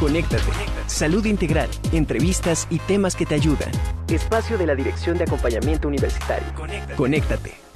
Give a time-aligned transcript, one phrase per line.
[0.00, 0.50] Conéctate.
[0.86, 3.70] Salud integral, entrevistas y temas que te ayudan.
[4.08, 6.46] Espacio de la Dirección de Acompañamiento Universitario.
[6.96, 6.96] Conéctate.
[6.96, 7.69] buenas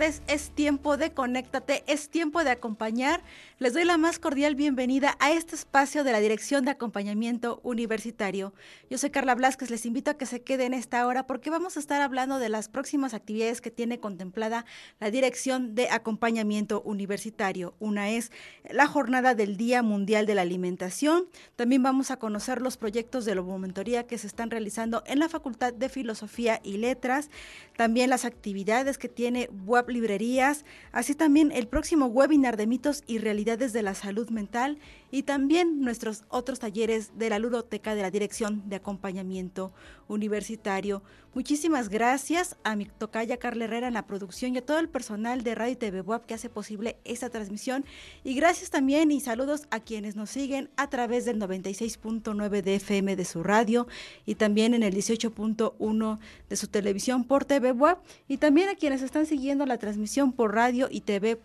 [0.00, 3.20] es tiempo de conéctate, es tiempo de acompañar.
[3.58, 8.54] Les doy la más cordial bienvenida a este espacio de la Dirección de Acompañamiento Universitario.
[8.90, 11.80] Yo soy Carla Blasquez, les invito a que se queden esta hora porque vamos a
[11.80, 14.66] estar hablando de las próximas actividades que tiene contemplada
[15.00, 17.74] la Dirección de Acompañamiento Universitario.
[17.80, 18.30] Una es
[18.70, 21.24] la jornada del Día Mundial de la Alimentación.
[21.56, 25.72] También vamos a conocer los proyectos de lobomentoría que se están realizando en la Facultad
[25.72, 27.30] de Filosofía y Letras,
[27.76, 33.18] también las actividades que tiene web librerías, así también el próximo webinar de mitos y
[33.18, 34.78] realidades de la salud mental
[35.10, 39.72] y también nuestros otros talleres de la ludoteca de la Dirección de Acompañamiento
[40.08, 41.02] Universitario.
[41.34, 45.44] Muchísimas gracias a mi tocaya Carla Herrera en la producción y a todo el personal
[45.44, 47.84] de Radio y TV Web que hace posible esta transmisión.
[48.24, 53.14] Y gracias también y saludos a quienes nos siguen a través del 96.9 de FM
[53.14, 53.86] de su radio
[54.26, 59.02] y también en el 18.1 de su televisión por TV Web y también a quienes
[59.02, 61.44] están siguiendo la transmisión por radio y tv.web.mx.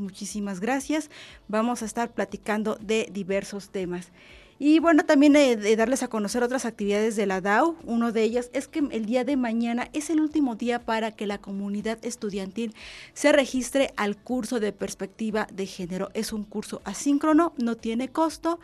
[0.00, 1.10] Muchísimas gracias.
[1.46, 4.10] Vamos a estar platicando de diversos temas.
[4.58, 7.76] Y bueno, también de, darles a conocer otras actividades de la DAO.
[7.84, 11.26] Uno de ellas es que el día de mañana es el último día para que
[11.26, 12.74] la comunidad estudiantil
[13.14, 16.10] se registre al curso de perspectiva de género.
[16.14, 18.58] Es un curso asíncrono, no tiene costo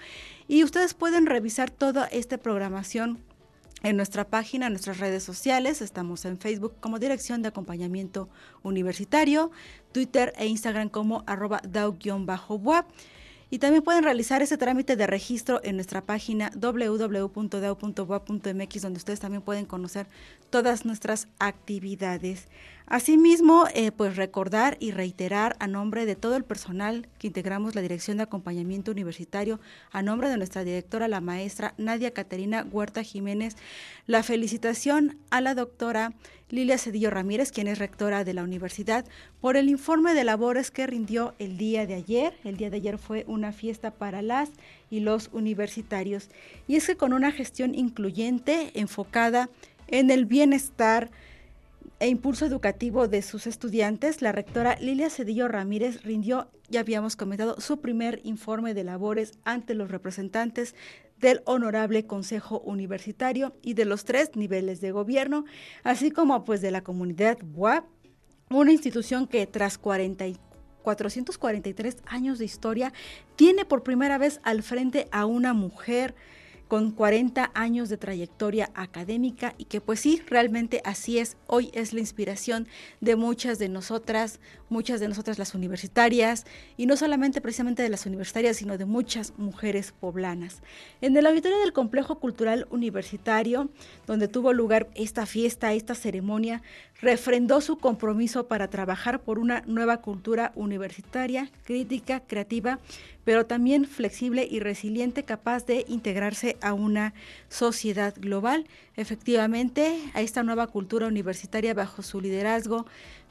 [0.48, 3.18] y ustedes pueden revisar toda esta programación
[3.82, 5.82] en nuestra página, en nuestras redes sociales.
[5.82, 8.28] Estamos en Facebook como Dirección de Acompañamiento
[8.62, 9.50] Universitario,
[9.92, 12.84] Twitter e Instagram como arroba DAO-web.
[13.50, 17.22] Y también pueden realizar ese trámite de registro en nuestra página www.dao.boa.mx,
[18.82, 20.06] donde ustedes también pueden conocer
[20.50, 22.46] todas nuestras actividades.
[22.90, 27.82] Asimismo, eh, pues recordar y reiterar a nombre de todo el personal que integramos la
[27.82, 29.60] Dirección de Acompañamiento Universitario,
[29.92, 33.54] a nombre de nuestra directora, la maestra Nadia Caterina Huerta Jiménez,
[34.08, 36.14] la felicitación a la doctora
[36.48, 39.04] Lilia Cedillo Ramírez, quien es rectora de la universidad,
[39.40, 42.34] por el informe de labores que rindió el día de ayer.
[42.42, 44.50] El día de ayer fue una fiesta para las
[44.90, 46.28] y los universitarios.
[46.66, 49.48] Y es que con una gestión incluyente, enfocada
[49.86, 51.12] en el bienestar,
[52.00, 57.60] e impulso educativo de sus estudiantes, la rectora Lilia Cedillo Ramírez rindió, ya habíamos comentado,
[57.60, 60.74] su primer informe de labores ante los representantes
[61.18, 65.44] del Honorable Consejo Universitario y de los tres niveles de gobierno,
[65.84, 67.84] así como pues de la comunidad BUAP,
[68.48, 70.24] una institución que tras 40
[70.82, 72.94] 443 años de historia
[73.36, 76.14] tiene por primera vez al frente a una mujer
[76.70, 81.36] con 40 años de trayectoria académica y que pues sí, realmente así es.
[81.48, 82.68] Hoy es la inspiración
[83.00, 84.38] de muchas de nosotras,
[84.68, 89.36] muchas de nosotras las universitarias y no solamente precisamente de las universitarias, sino de muchas
[89.36, 90.62] mujeres poblanas.
[91.00, 93.68] En el auditorio del Complejo Cultural Universitario,
[94.06, 96.62] donde tuvo lugar esta fiesta, esta ceremonia,
[97.02, 102.78] refrendó su compromiso para trabajar por una nueva cultura universitaria, crítica, creativa,
[103.24, 107.14] pero también flexible y resiliente, capaz de integrarse a una
[107.48, 108.66] sociedad global.
[108.96, 112.86] Efectivamente, a esta nueva cultura universitaria bajo su liderazgo,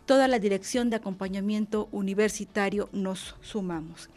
[0.06, 4.10] toda la dirección de acompañamiento universitario nos sumamos.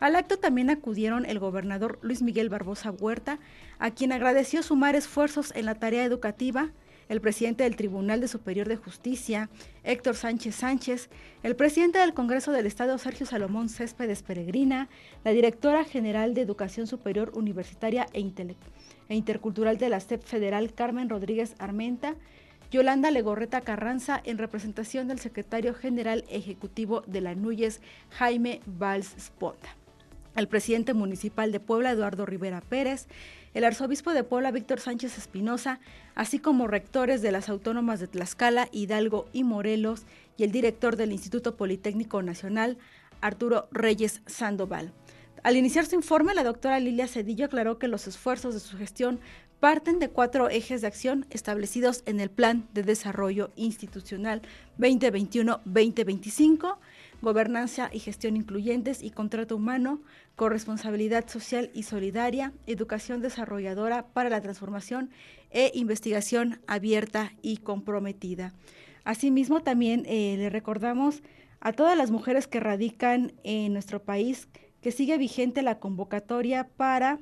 [0.00, 3.38] Al acto también acudieron el gobernador Luis Miguel Barbosa Huerta,
[3.78, 6.70] a quien agradeció sumar esfuerzos en la tarea educativa,
[7.08, 9.48] el presidente del Tribunal de Superior de Justicia,
[9.84, 11.08] Héctor Sánchez Sánchez,
[11.42, 14.88] el presidente del Congreso del Estado, Sergio Salomón Céspedes Peregrina,
[15.24, 18.20] la directora general de Educación Superior Universitaria e,
[19.08, 22.14] e Intercultural de la SEP Federal, Carmen Rodríguez Armenta,
[22.70, 27.80] Yolanda Legorreta Carranza, en representación del secretario general ejecutivo de la NUYES,
[28.10, 29.74] Jaime Valls Sponda.
[30.36, 33.08] El presidente municipal de Puebla, Eduardo Rivera Pérez,
[33.54, 35.80] el arzobispo de Puebla, Víctor Sánchez Espinosa,
[36.14, 40.04] así como rectores de las autónomas de Tlaxcala, Hidalgo y Morelos,
[40.36, 42.78] y el director del Instituto Politécnico Nacional,
[43.20, 44.92] Arturo Reyes Sandoval.
[45.42, 49.20] Al iniciar su informe, la doctora Lilia Cedillo aclaró que los esfuerzos de su gestión
[49.60, 54.42] parten de cuatro ejes de acción establecidos en el Plan de Desarrollo Institucional
[54.78, 56.78] 2021-2025
[57.20, 60.00] gobernanza y gestión incluyentes y contrato humano,
[60.38, 65.10] corresponsabilidad social y solidaria, educación desarrolladora para la transformación
[65.50, 68.54] e investigación abierta y comprometida.
[69.02, 71.24] Asimismo, también eh, le recordamos
[71.58, 74.48] a todas las mujeres que radican en nuestro país
[74.80, 77.18] que sigue vigente la convocatoria para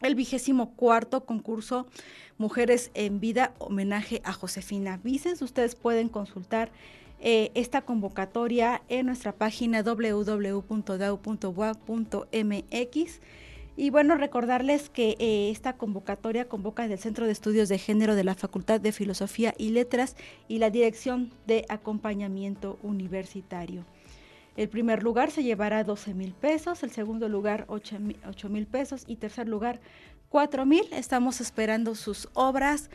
[0.00, 1.86] el vigésimo cuarto concurso
[2.38, 5.42] Mujeres en Vida, homenaje a Josefina Vicens.
[5.42, 6.70] Ustedes pueden consultar
[7.20, 10.30] eh, esta convocatoria en nuestra página www.dau.ua.mx.
[13.78, 18.24] Y bueno, recordarles que eh, esta convocatoria convoca del Centro de Estudios de Género de
[18.24, 20.16] la Facultad de Filosofía y Letras
[20.48, 23.84] y la Dirección de Acompañamiento Universitario.
[24.56, 29.16] El primer lugar se llevará 12 mil pesos, el segundo lugar 8 mil pesos y
[29.16, 29.80] tercer lugar
[30.30, 30.84] 4 mil.
[30.92, 32.88] Estamos esperando sus obras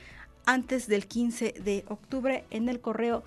[0.46, 3.24] antes del 15 de octubre en el correo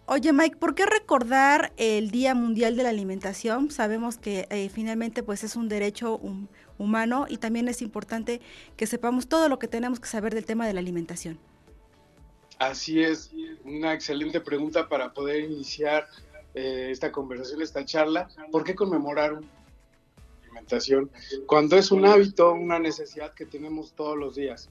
[0.06, 3.71] Oye Mike, ¿por qué recordar el Día Mundial de la Alimentación?
[3.71, 6.19] Sabemos que eh, finalmente pues es un derecho
[6.77, 8.42] humano y también es importante
[8.75, 11.39] que sepamos todo lo que tenemos que saber del tema de la alimentación.
[12.59, 13.31] Así es,
[13.63, 16.07] una excelente pregunta para poder iniciar
[16.53, 18.27] eh, esta conversación, esta charla.
[18.51, 19.50] ¿Por qué conmemorar un
[20.51, 21.09] alimentación,
[21.45, 24.69] cuando es un hábito, una necesidad que tenemos todos los días.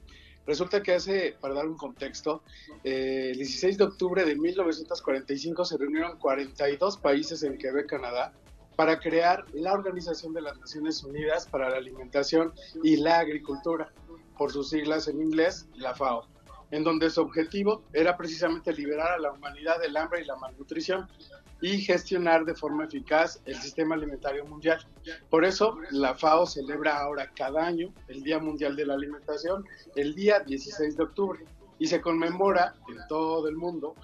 [0.51, 2.43] Resulta que hace, para dar un contexto,
[2.83, 8.33] eh, el 16 de octubre de 1945 se reunieron 42 países en Quebec, Canadá,
[8.75, 12.53] para crear la Organización de las Naciones Unidas para la Alimentación
[12.83, 13.93] y la Agricultura,
[14.37, 16.27] por sus siglas en inglés, la FAO,
[16.73, 21.07] en donde su objetivo era precisamente liberar a la humanidad del hambre y la malnutrición
[21.61, 24.87] y gestionar de forma eficaz el sistema alimentario mundial.
[25.29, 29.65] Por eso, la FAO celebra ahora cada año el Día Mundial de la Alimentación,
[29.97, 31.41] el día 16 de octubre,
[31.79, 33.95] y se conmemora en todo el mundo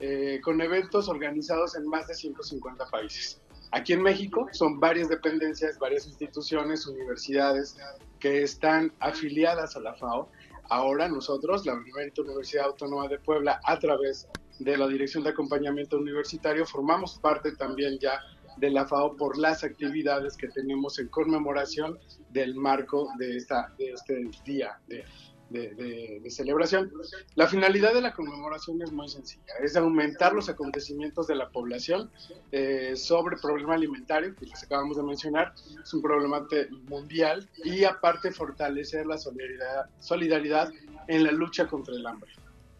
[0.00, 3.40] eh, con eventos organizados en más de 150 países.
[3.70, 7.76] Aquí en México son varias dependencias, varias instituciones, universidades
[8.20, 10.28] que están afiliadas a la FAO.
[10.70, 14.28] Ahora nosotros, la Universidad Autónoma de Puebla, a través
[14.60, 18.20] la Dirección de Acompañamiento Universitario, formamos parte también ya
[18.56, 21.98] de la FAO por las actividades que tenemos en conmemoración
[22.30, 25.04] del marco de, esta, de este día de,
[25.50, 26.92] de, celebración.
[27.34, 32.10] La finalidad de la conmemoración es muy sencilla, es aumentar los acontecimientos de la población
[32.50, 36.46] eh, sobre el problema alimentario, que les acabamos de mencionar, es un problema
[36.88, 40.70] mundial, y aparte fortalecer la solidaridad
[41.08, 42.30] en la lucha contra el hambre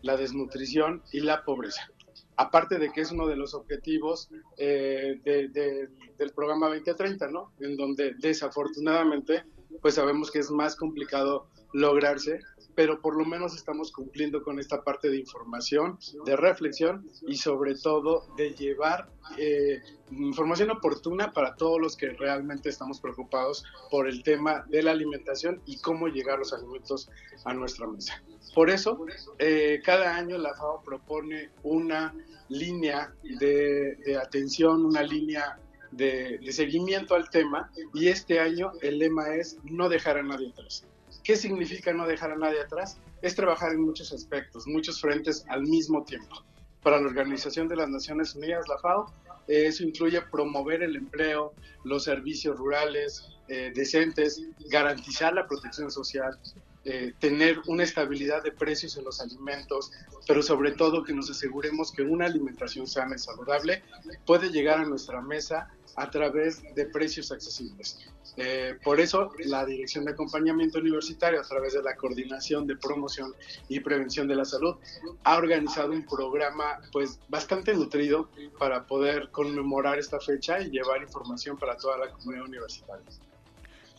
[0.04, 1.88] la desnutrición y la pobreza.
[2.36, 4.28] Aparte de que es uno de los objetivos
[4.58, 7.52] eh, del programa 2030, ¿no?
[7.60, 9.44] En donde desafortunadamente,
[9.80, 12.40] pues sabemos que es más complicado lograrse,
[12.74, 17.74] pero por lo menos estamos cumpliendo con esta parte de información, de reflexión y sobre
[17.74, 19.08] todo de llevar
[19.38, 24.92] eh, información oportuna para todos los que realmente estamos preocupados por el tema de la
[24.92, 27.10] alimentación y cómo llegar los alimentos
[27.44, 28.22] a nuestra mesa.
[28.54, 29.04] Por eso,
[29.38, 32.14] eh, cada año la FAO propone una
[32.48, 35.58] línea de, atención, una línea
[35.90, 40.50] de, de, seguimiento al tema y este año el lema es no dejar a nadie
[40.50, 40.84] atrás.
[41.24, 42.98] ¿Qué significa no dejar a nadie atrás?
[43.22, 46.44] Es trabajar en muchos aspectos, muchos frentes al mismo tiempo.
[46.82, 49.10] Para la Organización de las Naciones Unidas, la FAO,
[49.48, 56.38] eso incluye promover el empleo, los servicios rurales eh, decentes, garantizar la protección social,
[56.84, 59.90] eh, tener una estabilidad de precios en los alimentos,
[60.26, 63.82] pero sobre todo que nos aseguremos que una alimentación sana y saludable
[64.26, 67.98] puede llegar a nuestra mesa a través de precios accesibles.
[68.36, 73.32] Eh, por eso, la Dirección de Acompañamiento Universitario, a través de la Coordinación de Promoción
[73.68, 74.76] y Prevención de la Salud,
[75.22, 81.56] ha organizado un programa pues bastante nutrido para poder conmemorar esta fecha y llevar información
[81.56, 83.04] para toda la comunidad universitaria.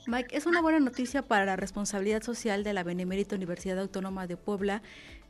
[0.07, 4.37] Mike, es una buena noticia para la responsabilidad social de la Benemérita Universidad Autónoma de
[4.37, 4.83] Puebla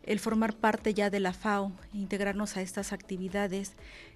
[0.06, 3.74] el formar parte ya de la FAO, integrarnos a estas actividades.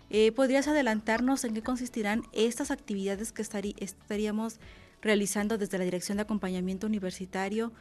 [0.10, 4.60] Eh, ¿Podrías adelantarnos en qué consistirán estas actividades que estaríamos
[5.02, 7.72] realizando desde la Dirección de Acompañamiento Universitario?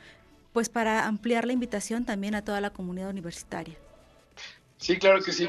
[0.52, 3.76] pues para ampliar la invitación también a toda la comunidad universitaria.
[4.78, 5.49] Sí, claro que sí.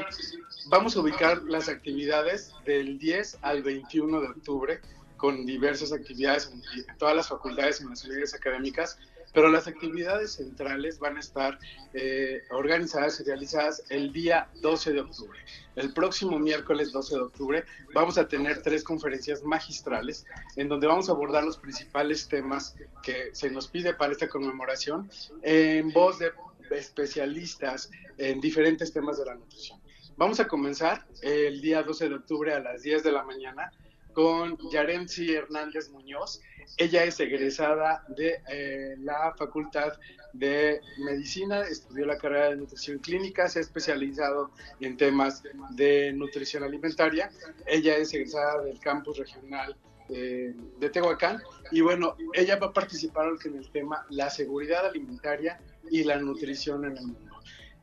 [0.66, 4.80] Vamos a ubicar las actividades del 10 al 21 de octubre
[5.16, 8.98] con diversas actividades en, todas las facultades y en las unidades académicas,
[9.32, 11.58] pero las actividades centrales van a estar
[11.94, 15.38] eh, organizadas y realizadas el día 12 de octubre.
[15.76, 21.08] El próximo miércoles 12 de octubre vamos a tener tres conferencias magistrales en donde vamos
[21.08, 25.10] a abordar los principales temas que se nos pide para esta conmemoración
[25.42, 26.32] en voz de
[26.70, 29.80] especialistas en diferentes temas de la nutrición.
[30.16, 33.72] Vamos a comenzar el día 12 de octubre a las 10 de la mañana
[34.12, 36.40] con Yarenzi Hernández Muñoz.
[36.76, 39.94] Ella es egresada de eh, la Facultad
[40.32, 44.50] de Medicina, estudió la carrera de Nutrición Clínica, se ha especializado
[44.80, 47.30] en temas de nutrición alimentaria.
[47.66, 49.76] Ella es egresada del campus regional
[50.10, 51.40] de Tehuacán
[51.70, 56.84] y bueno, ella va a participar en el tema la seguridad alimentaria y la nutrición
[56.84, 57.29] en el.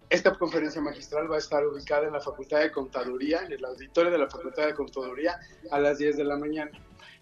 [0.10, 4.10] Esta conferencia magistral va a estar ubicada en la Facultad de Contaduría, en el auditorio
[4.10, 5.38] de la Facultad de Contaduría,
[5.70, 6.72] a las 10 de la mañana.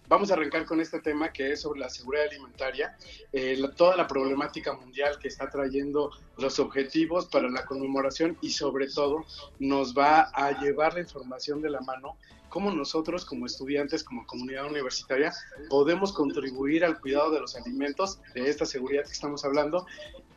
[0.08, 2.96] Vamos a arrancar con este tema que es sobre la seguridad alimentaria,
[3.32, 8.86] eh, toda la problemática mundial que está trayendo los objetivos para la conmemoración y sobre
[8.86, 9.24] todo
[9.58, 12.16] nos va a llevar la información de la mano
[12.48, 15.32] cómo nosotros como estudiantes, como comunidad universitaria,
[15.68, 19.86] podemos contribuir al cuidado de los alimentos, de esta seguridad que estamos hablando,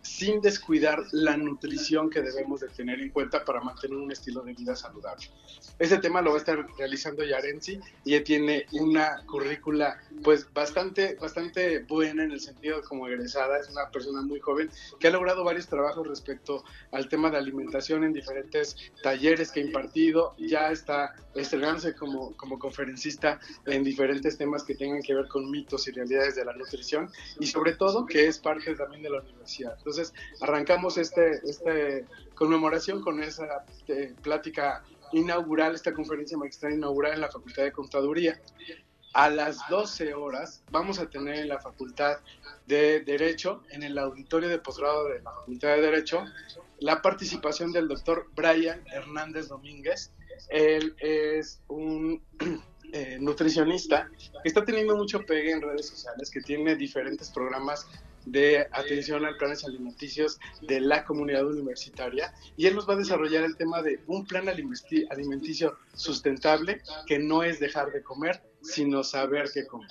[0.09, 4.53] sin descuidar la nutrición que debemos de tener en cuenta para mantener un estilo de
[4.53, 5.27] vida saludable.
[5.77, 11.15] Este tema lo va a estar realizando Yarenzi y ella tiene una currícula pues bastante,
[11.15, 15.11] bastante buena en el sentido de como egresada, es una persona muy joven que ha
[15.11, 20.71] logrado varios trabajos respecto al tema de alimentación en diferentes talleres que ha impartido, ya
[20.71, 25.91] está estrenándose como, como conferencista en diferentes temas que tengan que ver con mitos y
[25.91, 29.75] realidades de la nutrición y sobre todo que es parte también de la universidad.
[29.77, 29.98] Entonces,
[30.41, 37.29] arrancamos este, este conmemoración con esa eh, plática inaugural, esta conferencia magistral inaugural en la
[37.29, 38.39] Facultad de Contaduría.
[39.13, 42.19] A las 12 horas vamos a tener en la Facultad
[42.67, 46.25] de Derecho, en el auditorio de posgrado de la Facultad de Derecho,
[46.79, 50.11] la participación del doctor Brian Hernández Domínguez.
[50.49, 52.21] Él es un
[52.93, 54.09] eh, nutricionista
[54.43, 57.87] que está teniendo mucho pegue en redes sociales, que tiene diferentes programas
[58.31, 63.43] de atención a planes alimenticios de la comunidad universitaria y él nos va a desarrollar
[63.43, 69.49] el tema de un plan alimenticio sustentable que no es dejar de comer, sino saber
[69.53, 69.89] qué comer.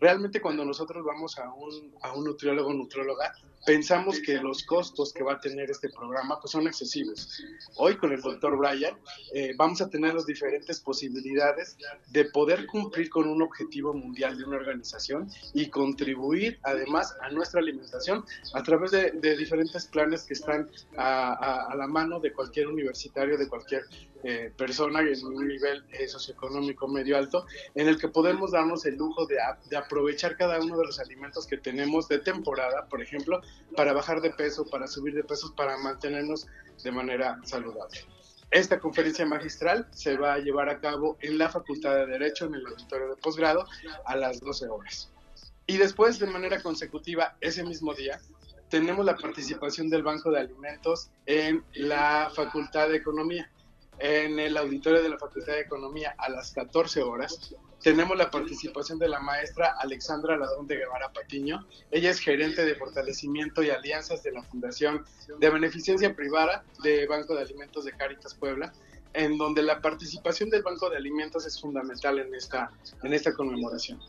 [0.00, 3.34] Realmente cuando nosotros vamos a un, a un nutriólogo o nutrióloga,
[3.66, 7.42] pensamos que los costos que va a tener este programa pues son excesivos.
[7.76, 8.96] Hoy con el doctor Brian
[9.34, 11.76] eh, vamos a tener las diferentes posibilidades
[12.08, 17.60] de poder cumplir con un objetivo mundial de una organización y contribuir además a nuestra
[17.60, 18.24] alimentación
[18.54, 23.82] a través de, diferentes planes que están a, la mano de cualquier universitario, de cualquier
[24.24, 28.96] eh, persona en un nivel eh, socioeconómico medio alto, en el que podemos darnos el
[28.96, 29.36] lujo de,
[29.68, 33.40] de aprovechar cada uno de los alimentos que tenemos de temporada, por ejemplo,
[33.74, 36.46] para bajar de peso, para subir de peso, para mantenernos
[36.84, 37.98] de manera saludable.
[38.50, 42.56] Esta conferencia magistral se va a llevar a cabo en la Facultad de Derecho, en
[42.56, 43.64] el auditorio de posgrado,
[44.04, 45.10] a las 12 horas.
[45.66, 48.20] Y después, de manera consecutiva, ese mismo día,
[48.68, 53.50] tenemos la participación del Banco de Alimentos en la Facultad de Economía
[53.98, 57.54] en el auditorio de la Facultad de Economía a las 14 horas.
[57.82, 61.66] Tenemos la participación de la maestra Alexandra Ladrón de Guevara Patiño.
[61.90, 65.04] Ella es gerente de fortalecimiento y alianzas de la Fundación
[65.38, 68.72] de Beneficencia Privada de Banco de Alimentos de Caritas Puebla
[69.14, 72.70] en donde la participación del Banco de Alimentos es fundamental en esta,
[73.02, 74.00] en esta conmemoración.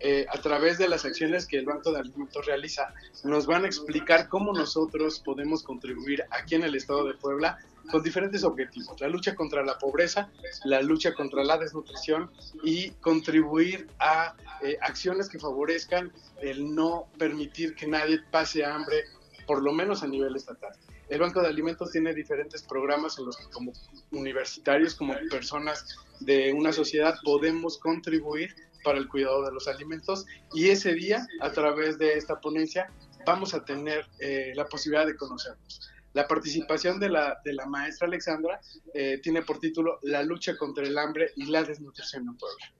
[0.00, 3.66] Eh, a través de las acciones que el Banco de Alimentos realiza, nos van a
[3.66, 7.58] explicar cómo nosotros podemos contribuir aquí en el estado de Puebla
[7.90, 9.00] con diferentes objetivos.
[9.00, 10.30] La lucha contra la pobreza,
[10.64, 12.30] la lucha contra la desnutrición
[12.62, 19.04] y contribuir a eh, acciones que favorezcan el no permitir que nadie pase hambre,
[19.46, 20.72] por lo menos a nivel estatal.
[21.08, 23.72] El Banco de Alimentos tiene diferentes programas en los que como
[24.10, 25.84] universitarios, como personas
[26.20, 31.50] de una sociedad, podemos contribuir para el cuidado de los alimentos y ese día, a
[31.50, 32.90] través de esta ponencia,
[33.26, 35.90] vamos a tener eh, la posibilidad de conocernos.
[36.14, 38.60] La participación de la, de la maestra Alexandra
[38.94, 42.72] eh, tiene por título La lucha contra el hambre y la desnutrición en Puebla.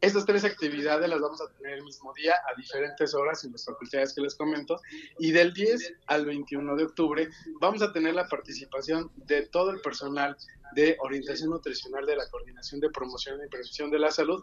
[0.00, 3.64] Estas tres actividades las vamos a tener el mismo día a diferentes horas en las
[3.64, 4.78] facultades que les comento
[5.18, 7.28] y del 10 al 21 de octubre
[7.60, 10.36] vamos a tener la participación de todo el personal
[10.74, 14.42] de orientación nutricional de la Coordinación de Promoción y Prevención de la Salud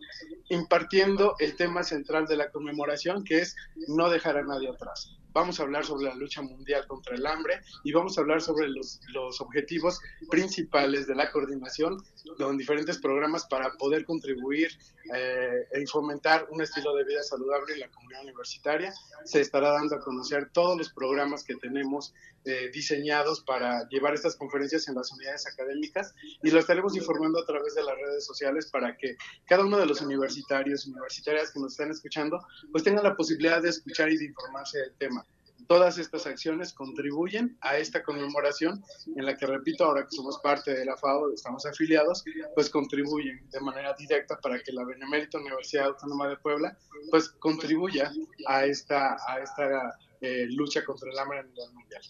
[0.49, 3.55] impartiendo el tema central de la conmemoración que es
[3.87, 5.15] no dejar a nadie atrás.
[5.33, 8.67] vamos a hablar sobre la lucha mundial contra el hambre y vamos a hablar sobre
[8.69, 9.99] los, los objetivos
[10.29, 12.03] principales de la coordinación
[12.37, 14.69] con diferentes programas para poder contribuir
[15.13, 18.93] eh, y fomentar un estilo de vida saludable en la comunidad universitaria.
[19.25, 22.13] Se estará dando a conocer todos los programas que tenemos
[22.45, 27.45] eh, diseñados para llevar estas conferencias en las unidades académicas y lo estaremos informando a
[27.45, 29.15] través de las redes sociales para que
[29.45, 32.39] cada uno de los universitarios, universitarias que nos están escuchando,
[32.71, 35.25] pues tengan la posibilidad de escuchar y de informarse del tema.
[35.67, 38.83] Todas estas acciones contribuyen a esta conmemoración
[39.15, 43.47] en la que, repito, ahora que somos parte de la FAO, estamos afiliados, pues contribuyen
[43.49, 46.77] de manera directa para que la Benemérita Universidad Autónoma de Puebla
[47.09, 48.11] pues contribuya
[48.47, 52.01] a esta, a esta eh, lucha contra el hambre a nivel mundial.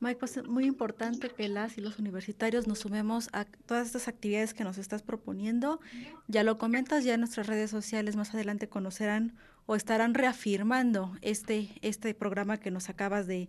[0.00, 4.08] Mike, pues es muy importante que las y los universitarios nos sumemos a todas estas
[4.08, 5.78] actividades que nos estás proponiendo.
[6.26, 9.36] Ya lo comentas, ya en nuestras redes sociales más adelante conocerán
[9.70, 13.48] o estarán reafirmando este, este programa que nos acabas de,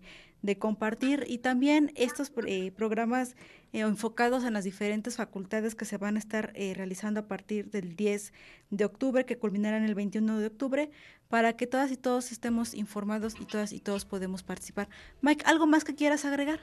[0.60, 3.36] compartir y también estos eh, programas
[3.74, 7.72] eh, enfocados en las diferentes facultades que se van a estar eh, realizando a partir
[7.72, 8.34] del 10
[8.70, 10.92] de octubre, que culminarán el 21 de octubre,
[11.28, 14.90] para que todas y todos estemos informados y todas y todos podemos participar.
[15.22, 16.60] Mike, ¿algo más que quieras agregar?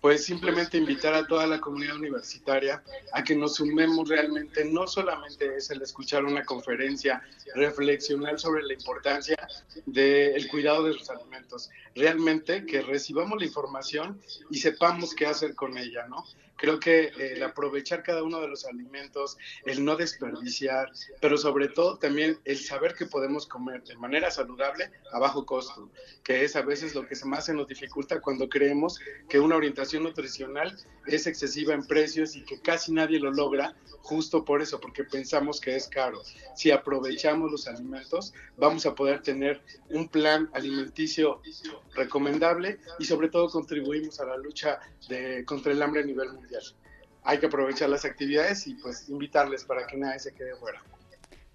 [0.00, 5.56] Pues simplemente invitar a toda la comunidad universitaria a que nos sumemos realmente, no solamente
[5.56, 7.22] es el escuchar una conferencia,
[7.54, 9.36] reflexionar sobre la importancia
[9.84, 15.76] del cuidado de los alimentos, realmente que recibamos la información y sepamos qué hacer con
[15.76, 16.24] ella, ¿no?
[16.60, 21.68] Creo que eh, el aprovechar cada uno de los alimentos, el no desperdiciar, pero sobre
[21.68, 25.88] todo también el saber que podemos comer de manera saludable a bajo costo,
[26.22, 29.00] que es a veces lo que más se nos dificulta cuando creemos
[29.30, 30.76] que una orientación nutricional
[31.06, 35.60] es excesiva en precios y que casi nadie lo logra justo por eso, porque pensamos
[35.60, 36.20] que es caro.
[36.54, 41.40] Si aprovechamos los alimentos, vamos a poder tener un plan alimenticio
[41.94, 46.49] recomendable y sobre todo contribuimos a la lucha de, contra el hambre a nivel mundial
[47.22, 50.82] hay que aprovechar las actividades y pues invitarles para que nadie se quede fuera.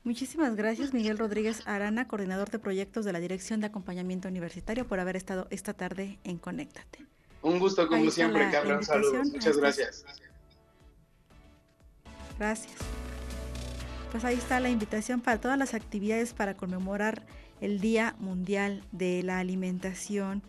[0.03, 4.99] Muchísimas gracias Miguel Rodríguez Arana, coordinador de proyectos de la Dirección de Acompañamiento Universitario, por
[4.99, 7.05] haber estado esta tarde en Conéctate.
[7.41, 8.77] Un gusto como siempre, Carla.
[8.77, 9.23] Un saludo.
[9.23, 10.05] Muchas gracias.
[12.38, 12.75] Gracias.
[14.12, 17.23] Pues ahí está la invitación para todas las actividades para conmemorar
[17.62, 20.43] el Día Mundial de la Alimentación.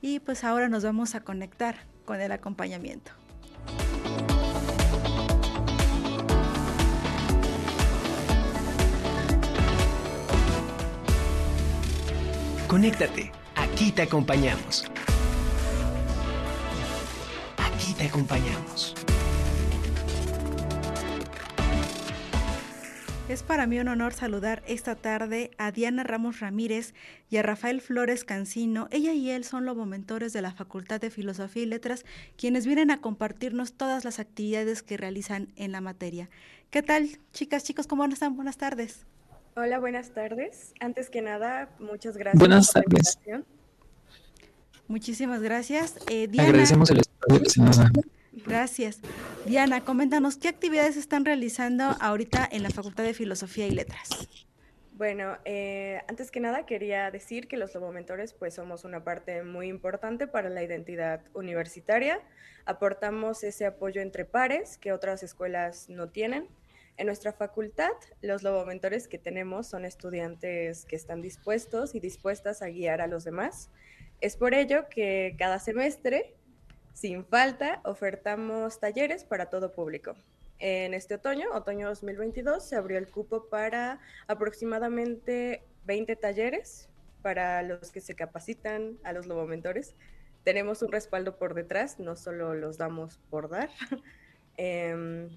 [0.00, 3.12] Y pues ahora nos vamos a conectar con el acompañamiento.
[12.74, 14.90] Conéctate, aquí te acompañamos.
[17.56, 18.96] Aquí te acompañamos.
[23.28, 26.94] Es para mí un honor saludar esta tarde a Diana Ramos Ramírez
[27.30, 28.88] y a Rafael Flores Cancino.
[28.90, 32.04] Ella y él son lobomentores de la Facultad de Filosofía y Letras,
[32.36, 36.28] quienes vienen a compartirnos todas las actividades que realizan en la materia.
[36.70, 37.86] ¿Qué tal, chicas, chicos?
[37.86, 38.34] ¿Cómo están?
[38.34, 39.06] Buenas tardes.
[39.56, 40.74] Hola, buenas tardes.
[40.80, 43.18] Antes que nada, muchas gracias buenas por tardes.
[43.24, 43.44] la.
[44.88, 45.96] Muchísimas gracias.
[46.10, 47.38] Eh, Diana, Agradecemos el espacio
[48.46, 48.98] Gracias.
[49.46, 54.28] Diana, coméntanos, ¿qué actividades están realizando ahorita en la Facultad de Filosofía y Letras?
[54.94, 59.68] Bueno, eh, antes que nada quería decir que los lobomentores pues somos una parte muy
[59.68, 62.20] importante para la identidad universitaria.
[62.64, 66.48] Aportamos ese apoyo entre pares que otras escuelas no tienen.
[66.96, 72.68] En nuestra facultad, los lobomentores que tenemos son estudiantes que están dispuestos y dispuestas a
[72.68, 73.70] guiar a los demás.
[74.20, 76.34] Es por ello que cada semestre
[76.94, 80.14] sin falta, ofertamos talleres para todo público.
[80.60, 86.88] En este otoño, otoño 2022, se abrió el cupo para aproximadamente 20 talleres
[87.20, 89.96] para los que se capacitan a los lobomentores.
[90.44, 93.70] Tenemos un respaldo por detrás, no solo los damos por dar.
[94.56, 95.30] Em,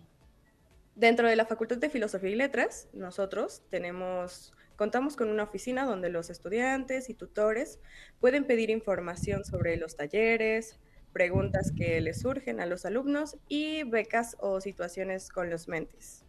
[0.98, 6.10] dentro de la Facultad de Filosofía y Letras, nosotros tenemos contamos con una oficina donde
[6.10, 7.80] los estudiantes y tutores
[8.20, 10.80] pueden pedir información sobre los talleres,
[11.14, 16.24] preguntas que les surgen a los alumnos y becas o situaciones con los mentes.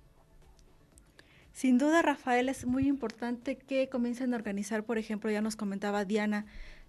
[1.53, 6.05] Sin duda, Rafael, es muy importante que comiencen a organizar, por ejemplo, ya nos comentaba
[6.05, 6.47] Diana,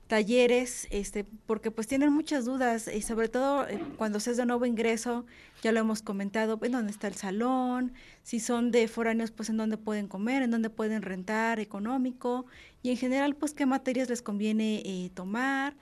[0.10, 4.46] talleres, este, porque pues tienen muchas dudas y sobre todo eh, cuando se es de
[4.46, 5.26] nuevo ingreso,
[5.64, 7.94] ya lo hemos comentado, en dónde está el salón,
[8.24, 12.46] si son de foráneos, pues en dónde pueden comer, en dónde pueden rentar económico
[12.84, 15.78] y en general, pues qué materias les conviene eh, tomar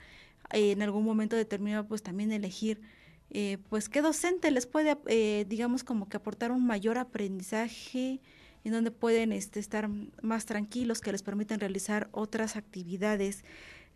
[0.50, 2.80] en algún momento determinado pues también elegir
[3.30, 8.20] eh, pues qué docente les puede eh, digamos como que aportar un mayor aprendizaje
[8.64, 9.88] en donde pueden este, estar
[10.22, 13.44] más tranquilos que les permiten realizar otras actividades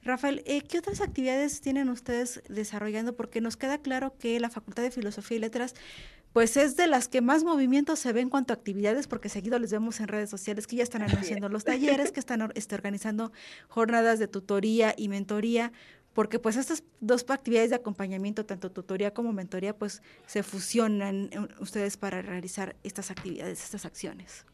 [0.05, 3.15] Rafael, eh, ¿qué otras actividades tienen ustedes desarrollando?
[3.15, 5.75] Porque nos queda claro que la Facultad de Filosofía y Letras
[6.33, 9.59] pues es de las que más movimientos se ve en cuanto a actividades, porque seguido
[9.59, 13.33] les vemos en redes sociales que ya están anunciando los talleres, que están este, organizando
[13.69, 15.73] jornadas de tutoría y mentoría,
[16.15, 21.99] porque pues estas dos actividades de acompañamiento, tanto tutoría como mentoría, pues se fusionan ustedes
[21.99, 24.47] para realizar estas actividades, estas acciones.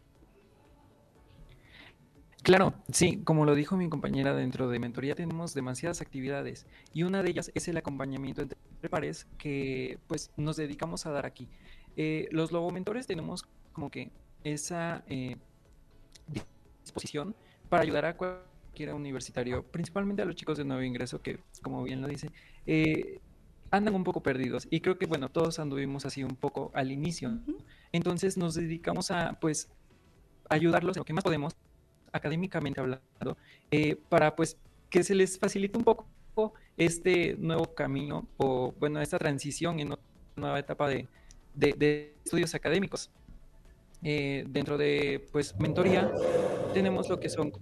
[2.49, 7.23] Claro, sí, como lo dijo mi compañera, dentro de mentoría tenemos demasiadas actividades y una
[7.23, 11.47] de ellas es el acompañamiento entre pares que pues nos dedicamos a dar aquí.
[11.95, 14.13] Eh, los lobomentores tenemos como que
[14.45, 15.37] esa eh,
[16.83, 17.37] disposición
[17.69, 22.01] para ayudar a cualquier universitario, principalmente a los chicos de nuevo ingreso que, como bien
[22.01, 22.31] lo dice,
[22.65, 23.21] eh,
[23.71, 27.41] andan un poco perdidos y creo que bueno, todos anduvimos así un poco al inicio.
[27.93, 29.69] Entonces nos dedicamos a pues
[30.49, 31.55] ayudarlos en lo que más podemos
[32.13, 33.37] académicamente hablando,
[33.71, 34.57] eh, para pues
[34.91, 36.07] que se les facilite un poco
[36.77, 39.99] este nuevo camino o bueno, esta transición en una
[40.37, 41.07] nueva etapa de,
[42.25, 43.11] estudios académicos.
[44.03, 46.09] Eh, dentro de pues mentoría
[46.73, 47.53] tenemos lo que son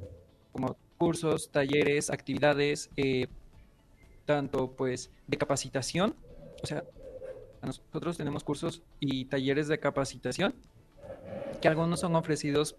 [0.53, 3.27] como cursos, talleres, actividades, eh,
[4.27, 6.15] tanto pues de capacitación,
[6.63, 6.85] o sea,
[7.63, 10.55] nosotros tenemos cursos y talleres de capacitación
[11.61, 12.77] que algunos son ofrecidos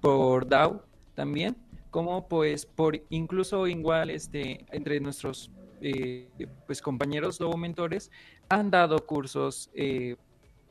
[0.00, 1.56] por DAO también,
[1.90, 6.28] como pues por incluso igual este, entre nuestros eh,
[6.66, 8.10] pues compañeros lobo mentores
[8.48, 10.16] han dado cursos, eh,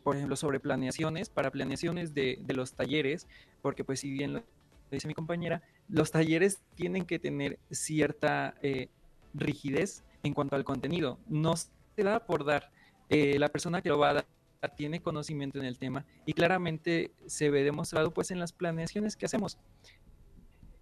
[0.03, 3.27] por ejemplo, sobre planeaciones, para planeaciones de, los talleres,
[3.61, 4.43] porque pues si bien lo
[4.91, 8.89] dice mi compañera, los talleres tienen que tener cierta eh,
[9.33, 11.19] rigidez en cuanto al contenido.
[11.27, 12.71] No se da por dar.
[13.09, 14.34] la persona que lo va a dar
[14.69, 19.25] tiene conocimiento en el tema y claramente se ve demostrado pues en las planeaciones que
[19.25, 19.57] hacemos.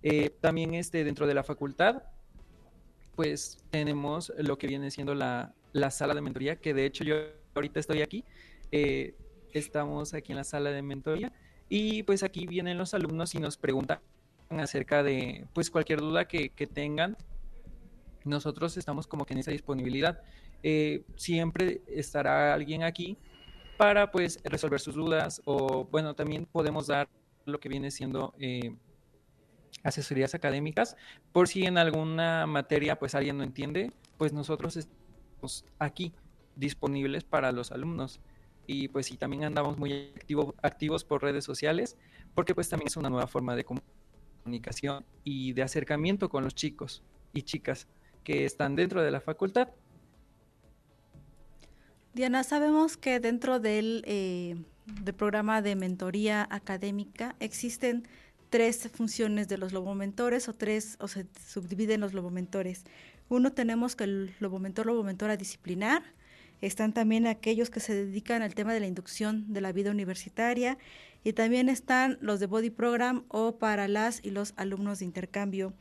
[0.04, 2.04] Eh, también este, dentro de la facultad,
[3.15, 5.54] pues tenemos lo que viene siendo la,
[5.91, 7.15] sala de mentoría, que de hecho yo
[7.56, 8.26] ahorita estoy aquí,
[8.72, 9.15] eh,
[9.54, 11.32] estamos aquí en la sala de mentoría
[11.69, 14.00] y pues aquí vienen los alumnos y nos preguntan
[14.50, 17.17] acerca de pues cualquier duda que, tengan.
[18.26, 20.22] Nosotros estamos como que en esa disponibilidad.
[20.63, 23.17] Eh, siempre estará alguien aquí
[23.78, 27.10] para pues resolver sus dudas o bueno, también podemos dar
[27.46, 28.76] lo que viene siendo eh,
[29.84, 30.96] asesorías académicas.
[31.32, 36.14] Por si en alguna materia pues alguien no entiende, pues nosotros estamos aquí
[36.56, 38.20] disponibles para los alumnos.
[38.66, 41.98] Y pues sí también andamos muy activo, activos por redes sociales
[42.34, 47.04] porque pues también es una nueva forma de comunicación y de acercamiento con los chicos
[47.34, 47.88] y chicas
[48.24, 49.70] que están dentro de la facultad
[52.13, 54.56] Diana, sabemos que dentro del, eh,
[55.04, 58.08] del, programa de mentoría académica existen
[58.52, 62.84] tres funciones de los lobomentores o tres, o se subdividen los lobomentores.
[63.30, 66.04] Uno tenemos que el lobomentor, lobomentora disciplinar,
[66.62, 70.78] están también aquellos que se dedican al tema de la inducción de la vida universitaria
[71.23, 75.73] y también están los de Body Program o para las y los alumnos de intercambio.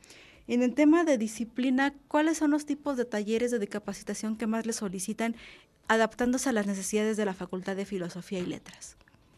[0.47, 4.65] En el tema de disciplina, ¿cuáles son los tipos de talleres de capacitación que más
[4.65, 5.35] les solicitan
[5.87, 8.97] adaptándose a las necesidades de la Facultad de Filosofía y Letras?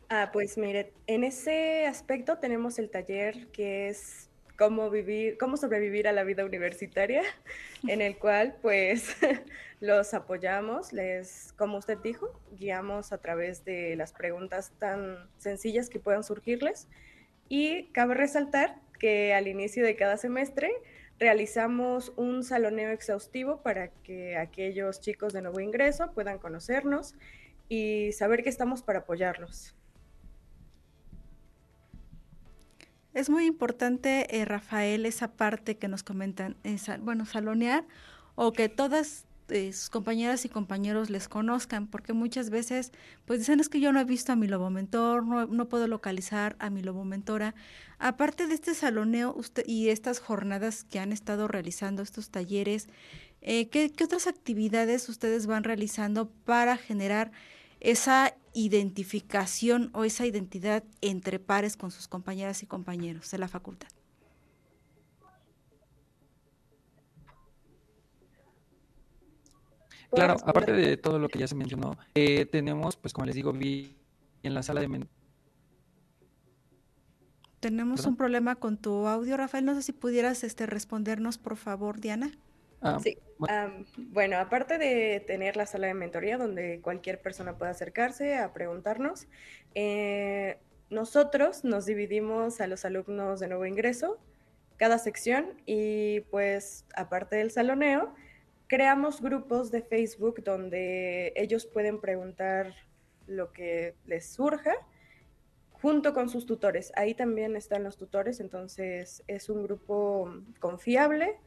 [0.09, 6.07] Ah, pues mire, en ese aspecto tenemos el taller que es cómo vivir, cómo sobrevivir
[6.07, 7.21] a la vida universitaria,
[7.87, 9.15] en el cual pues
[9.79, 15.99] los apoyamos, les, como usted dijo, guiamos a través de las preguntas tan sencillas que
[15.99, 16.87] puedan surgirles.
[17.47, 20.71] Y cabe resaltar que al inicio de cada semestre
[21.19, 27.15] Realizamos un saloneo exhaustivo para que aquellos chicos de nuevo ingreso puedan conocernos
[27.69, 29.75] y saber que estamos para apoyarlos.
[33.13, 36.57] Es muy importante, eh, Rafael, esa parte que nos comentan,
[36.99, 37.85] bueno, salonear
[38.35, 42.91] o que todas eh, sus compañeras y compañeros les conozcan, porque muchas veces
[43.25, 45.87] pues dicen es que yo no he visto a mi lobo mentor, no, no puedo
[45.87, 47.55] localizar a mi lobo mentora.
[47.99, 52.87] Aparte de este saloneo usted, y estas jornadas que han estado realizando, estos talleres,
[53.41, 57.31] eh, ¿qué, ¿qué otras actividades ustedes van realizando para generar
[57.79, 63.94] esa identificación o esa identidad entre pares con sus compañeras y compañeros de la facultad?
[70.15, 73.53] Claro, aparte de todo lo que ya se mencionó, eh, tenemos, pues como les digo,
[73.53, 73.95] vi
[74.43, 75.07] en la sala de...
[77.59, 79.65] Tenemos un problema con tu audio, Rafael.
[79.65, 82.31] No sé si pudieras este, respondernos, por favor, Diana.
[82.81, 83.17] Ah, sí,
[84.09, 84.37] bueno.
[84.37, 89.27] aparte de tener la sala de mentoría donde cualquier persona pueda acercarse a preguntarnos,
[89.73, 90.59] eh,
[90.91, 94.19] nosotros nos dividimos a los alumnos de nuevo ingreso
[94.77, 98.13] cada sección y pues aparte del saloneo,
[98.67, 102.73] creamos grupos de Facebook donde ellos pueden preguntar
[103.27, 104.73] lo que les surja
[105.71, 106.91] junto con sus tutores.
[106.95, 111.39] Ahí también están los tutores, entonces es un grupo confiable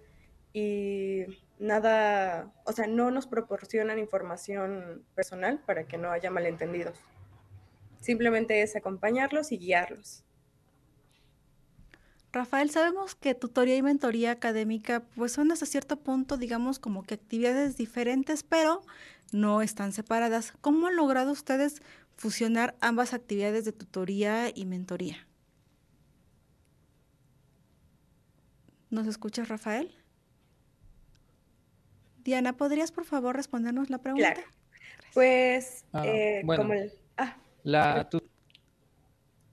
[0.52, 1.24] y
[1.59, 6.98] nada, o sea, no nos proporcionan información personal para que no haya malentendidos.
[8.00, 10.24] Simplemente es acompañarlos y guiarlos.
[12.33, 17.14] Rafael, sabemos que tutoría y mentoría académica pues son hasta cierto punto, digamos, como que
[17.14, 18.83] actividades diferentes, pero
[19.33, 20.53] no están separadas.
[20.61, 21.83] ¿Cómo han logrado ustedes
[22.17, 25.27] fusionar ambas actividades de tutoría y mentoría?
[28.91, 29.95] ¿Nos escuchas, Rafael?
[32.25, 34.35] Diana, ¿podrías por favor respondernos la pregunta?
[34.35, 34.49] Claro.
[35.14, 36.93] Pues, ah, eh, como el...
[37.17, 38.09] Ah, la,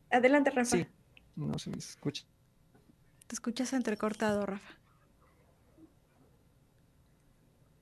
[0.10, 0.78] Adelante, Rafa.
[0.78, 0.88] Sí,
[1.36, 2.26] no se me escucha.
[3.28, 4.76] Te escuchas entrecortado, Rafa.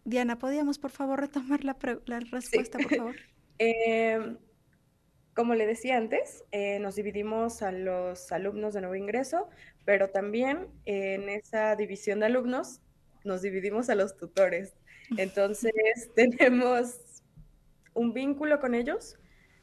[0.06, 1.76] Diana, ¿podríamos por favor retomar la,
[2.32, 3.16] respuesta, por favor?
[3.60, 4.40] Em,
[5.36, 9.48] como le decía antes, eh, nos dividimos a los alumnos de nuevo ingreso,
[9.86, 12.82] pero también en esa división de alumnos
[13.24, 14.74] nos dividimos a los tutores.
[15.18, 15.72] Entonces,
[16.16, 17.22] tenemos
[17.94, 19.18] un vínculo con ellos,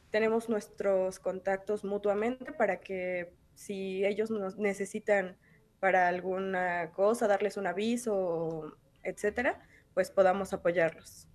[0.09, 5.37] tenemos nuestros contactos mutuamente para que si ellos nos necesitan
[5.81, 9.59] para alguna cosa, darles un aviso, etcétera,
[9.95, 11.27] pues podamos apoyarlos.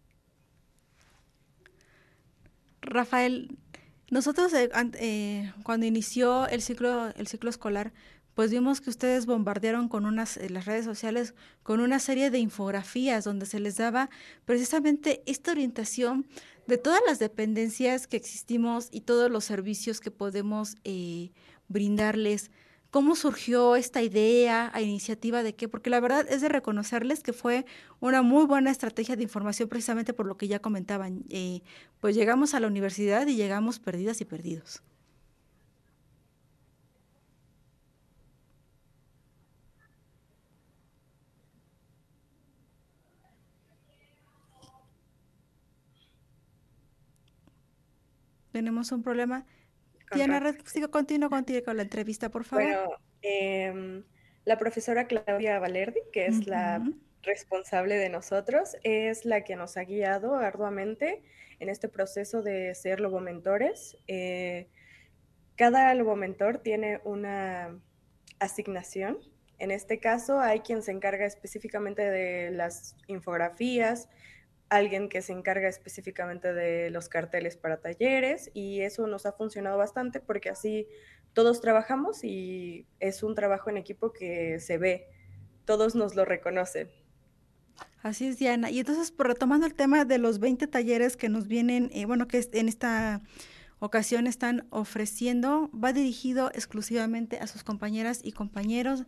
[2.81, 3.59] Rafael,
[4.09, 7.93] nosotros eh, eh, cuando inició el ciclo, el ciclo escolar,
[8.35, 13.25] pues vimos que ustedes bombardearon con unas, las redes sociales con una serie de infografías
[13.25, 14.11] donde se les daba
[14.45, 16.29] precisamente esta orientación
[16.69, 21.33] de todas las dependencias que existimos y todos los servicios que podemos eh,
[21.67, 22.53] brindarles
[22.97, 25.69] ¿Cómo surgió esta idea, a iniciativa de qué?
[25.69, 27.67] Porque la verdad es de reconocerles que fue
[28.01, 31.23] una muy buena estrategia de información precisamente por lo que ya comentaban.
[31.29, 31.61] Eh,
[32.01, 34.83] pues llegamos a la universidad y llegamos perdidas y perdidos.
[48.53, 49.45] Tenemos un problema.
[50.15, 52.65] Diana, sigo continuo contigo con la entrevista, por favor.
[52.65, 52.91] Bueno,
[53.23, 54.05] em,
[54.45, 56.83] la profesora Claudia Valerdi, que es la
[57.23, 61.23] responsable de nosotros, es la que nos ha guiado arduamente
[61.59, 63.97] en este proceso de ser lobomentores.
[64.07, 64.69] Eh,
[65.57, 67.81] cada lobomentor tiene una
[68.39, 69.19] asignación.
[69.59, 74.09] En este caso, hay quien se encarga específicamente de las infografías,
[74.69, 79.79] alguien que se encarga específicamente de los carteles para talleres y eso nos ha funcionado
[79.79, 80.89] bastante porque así
[81.33, 85.09] todos trabajamos y es un trabajo en equipo que se ve,
[85.65, 86.89] todos nos lo reconocen.
[88.03, 88.71] Así es, Diana.
[88.71, 92.29] Y entonces, por retomando el tema de los 20 talleres que nos vienen, eh, bueno,
[92.29, 93.21] que en esta
[93.81, 99.05] ocasión están ofreciendo, va dirigido exclusivamente a sus compañeras y compañeros.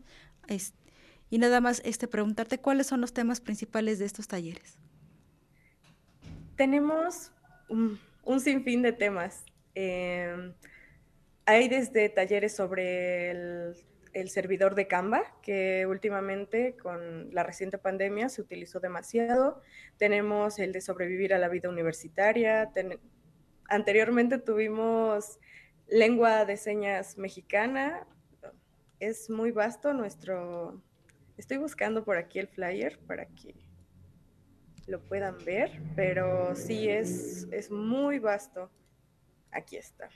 [1.31, 4.79] y nada más este, preguntarte cuáles son los temas principales de estos talleres
[6.59, 7.33] tenemos
[7.69, 7.99] un,
[8.41, 9.47] sinfín de temas.
[9.75, 10.53] Em,
[11.47, 13.75] hay desde talleres sobre el,
[14.27, 19.63] servidor de Canva, que últimamente con la reciente pandemia se utilizó demasiado.
[19.97, 22.71] Tenemos el de sobrevivir a la vida universitaria.
[23.69, 25.39] anteriormente tuvimos
[25.87, 28.07] lengua de señas mexicana.
[28.99, 30.83] Es muy vasto nuestro...
[31.37, 33.68] Estoy buscando por aquí el flyer para que
[34.89, 38.71] lo puedan ver, pero sí es, es muy vasto.
[39.53, 40.09] Aquí está.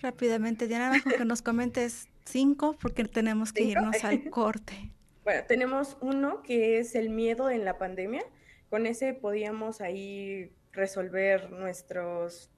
[0.00, 4.92] Rápidamente, Diana, que nos comentes cinco, porque tenemos que irnos al corte.
[5.24, 8.22] Bueno, tenemos uno que es el miedo en la pandemia.
[8.70, 12.50] Con ese podíamos ahí resolver nuestros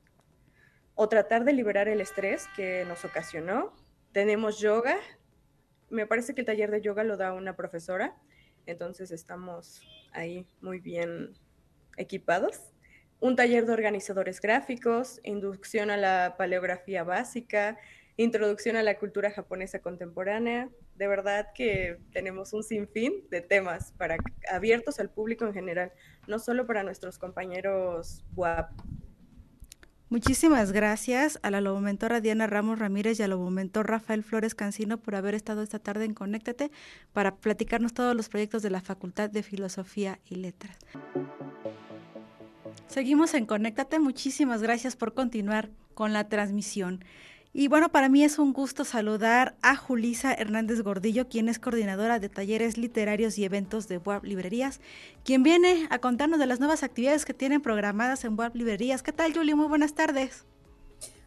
[0.95, 3.75] o tratar de liberar el estrés que nos ocasionó.
[4.13, 4.97] Tenemos yoga.
[5.89, 8.17] Me parece que el taller de yoga lo da una profesora,
[8.67, 11.35] entonces estamos ahí muy bien
[11.97, 12.61] equipados.
[13.21, 17.79] Un taller de organizadores gráficos, inducción a la paleografía básica,
[18.17, 20.69] introducción a la cultura japonesa contemporánea.
[20.97, 24.17] De verdad que tenemos un sinfín de temas para
[24.51, 25.93] abiertos al público en general,
[26.27, 28.71] no solo para nuestros compañeros WAP.
[30.13, 35.15] Muchísimas gracias a la lobomentora Diana Ramos Ramírez y al lobomentor Rafael Flores Cancino por
[35.15, 36.71] haber estado esta tarde en Conéctate
[37.15, 40.77] para platicarnos todos los proyectos de la Facultad de Filosofía y Letras.
[42.89, 47.03] Seguimos en Conéctate, muchísimas gracias por continuar con la transmisión.
[47.55, 52.19] Y bueno, para mí es un gusto saludar a Julisa Hernández Gordillo, quien es coordinadora
[52.19, 54.81] de talleres literarios y eventos de Web Librerías,
[55.23, 59.03] quien viene a contarnos de las nuevas actividades que tienen programadas en Web Librerías.
[59.03, 59.55] ¿Qué tal, Julie?
[59.55, 60.47] Muy buenas tardes.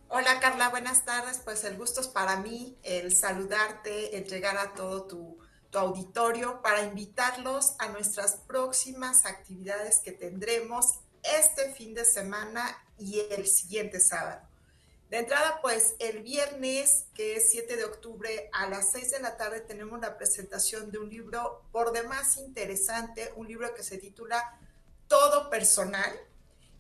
[0.08, 1.42] Hola Carla, buenas tardes.
[1.46, 5.38] Pues el gusto es para mí el saludarte, el llegar a todo tu
[5.78, 10.86] auditorio para invitarlos a nuestras próximas actividades que tendremos
[11.22, 12.66] este fin de semana
[12.98, 14.55] y el siguiente sábado.
[15.10, 19.38] De entrada, pues el viernes, que es 7 de octubre, a las 6 de la
[19.38, 24.60] tarde tenemos la presentación de un libro por demás interesante, un libro que se titula
[25.08, 26.12] Todo Personal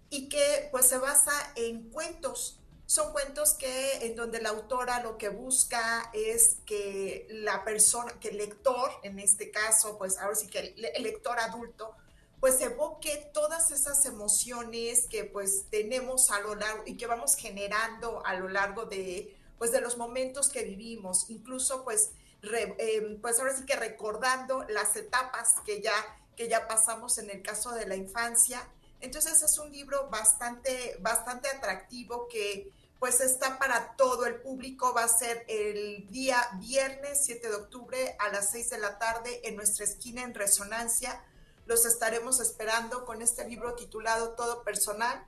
[0.10, 2.60] y que pues se basa en cuentos.
[2.88, 8.30] Son cuentos que en donde la autora lo que busca es que la persona, que
[8.30, 11.96] el lector, en este caso, pues ahora sí que el lector adulto,
[12.40, 18.26] pues evoque todas esas emociones que pues tenemos a lo largo y que vamos generando
[18.26, 23.56] a lo largo de pues de los momentos que vivimos, incluso pues em, pues ahora
[23.56, 25.94] sí que recordando las etapas que ya
[26.36, 28.68] que ya pasamos en el caso de la infancia.
[29.00, 34.94] Entonces es un libro bastante bastante atractivo que pues está para todo el público.
[34.94, 39.42] Va a ser el día viernes 7 de octubre a las 6 de la tarde
[39.48, 41.24] en nuestra esquina en Resonancia
[41.66, 45.26] los estaremos esperando con este libro titulado Todo Personal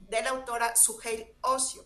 [0.00, 1.84] de la autora Suheil Ocio.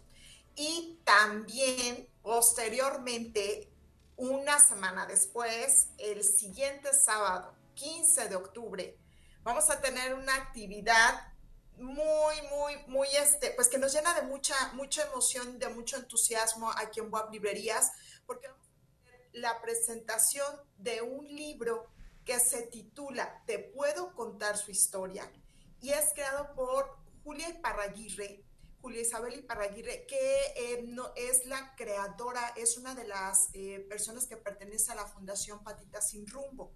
[0.54, 3.72] Y también posteriormente,
[4.16, 8.98] una semana después, el siguiente sábado, 15 de octubre,
[9.42, 11.32] vamos a tener una actividad
[11.76, 16.70] muy, muy, muy, este, pues que nos llena de mucha, mucha emoción, de mucho entusiasmo
[16.76, 17.90] aquí en Web Librerías,
[18.26, 21.91] porque vamos a tener la presentación de un libro
[22.24, 25.30] que se titula Te puedo contar su historia
[25.80, 28.44] y es creado por Julia Iparraguirre,
[28.80, 34.26] Julia Isabel Iparraguirre, que eh, no, es la creadora, es una de las eh, personas
[34.26, 36.72] que pertenece a la Fundación Patita Sin Rumbo.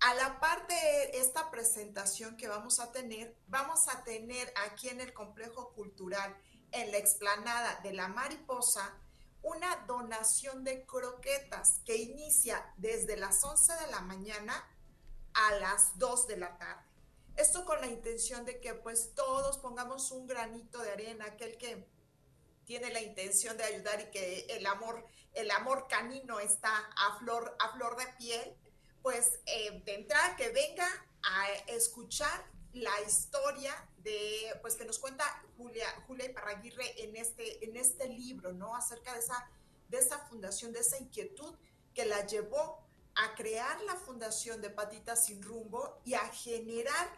[0.00, 5.00] A la par de esta presentación que vamos a tener, vamos a tener aquí en
[5.00, 6.36] el complejo cultural,
[6.72, 8.98] en la explanada de la mariposa,
[9.42, 14.68] una donación de croquetas que inicia desde las 11 de la mañana
[15.34, 16.82] a las 2 de la tarde.
[17.36, 21.86] Esto con la intención de que pues todos pongamos un granito de arena, aquel que
[22.64, 27.56] tiene la intención de ayudar y que el amor, el amor canino está a flor,
[27.60, 28.56] a flor de piel,
[29.02, 30.88] pues eh, de entrada que venga
[31.22, 32.44] a escuchar
[32.76, 35.24] la historia de, pues que nos cuenta
[35.56, 38.74] Julia, Julia Iparraguirre en este, en este libro, ¿no?
[38.74, 39.50] Acerca de esa,
[39.88, 41.54] de esa fundación, de esa inquietud
[41.94, 47.08] que la llevó a crear la fundación de Patitas Sin Rumbo y a generar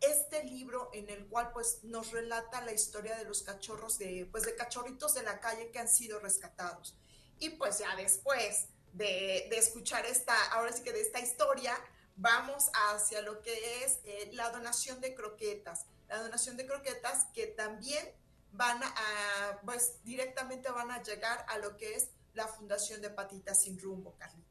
[0.00, 4.44] este libro en el cual pues nos relata la historia de los cachorros de pues
[4.44, 6.94] de cachorritos de la calle que han sido rescatados.
[7.38, 11.74] Y pues ya después de, escuchar esta, ahora sí que de esta historia,
[12.16, 15.86] vamos hacia lo que es eh, la donación de croquetas.
[16.08, 18.06] La donación de croquetas que también
[18.52, 23.62] van a, pues directamente van a llegar a lo que es la Fundación de Patitas
[23.62, 24.46] Sin Rumbo, Carlita.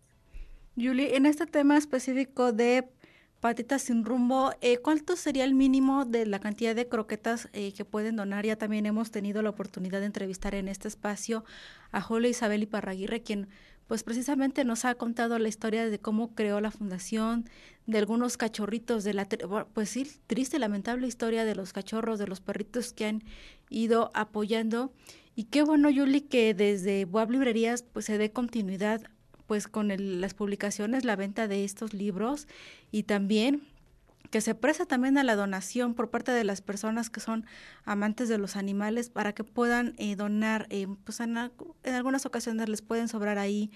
[0.76, 2.90] Julie, en este tema específico de
[3.40, 7.86] patitas sin rumbo, eh, ¿cuánto sería el mínimo de la cantidad de croquetas eh, que
[7.86, 8.46] pueden donar?
[8.46, 11.46] Ya también hemos tenido la oportunidad de entrevistar en este espacio
[11.92, 13.48] a Julio Isabel Iparraguirre, quien
[13.88, 17.50] pues precisamente nos ha contado la historia de cómo creó la fundación,
[17.86, 19.28] de algunos cachorritos, de la,
[19.74, 23.24] pues sí, triste, lamentable historia de los cachorros, de los perritos que han
[23.70, 24.92] ido apoyando.
[25.36, 29.02] Y qué bueno, Yuli, que desde Web Librerías pues se dé continuidad
[29.46, 32.48] pues con las publicaciones, la venta de estos libros
[32.92, 33.62] y también
[34.32, 37.46] que se presta también a la donación por parte de las personas que son
[37.84, 42.82] amantes de los animales para que puedan eh, donar, eh, pues en, algunas ocasiones les
[42.82, 43.72] pueden sobrar ahí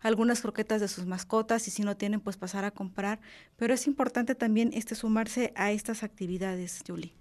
[0.00, 3.20] algunas croquetas de sus mascotas y si no tienen pues pasar a comprar,
[3.56, 7.14] pero es importante también este sumarse a estas actividades, Julie.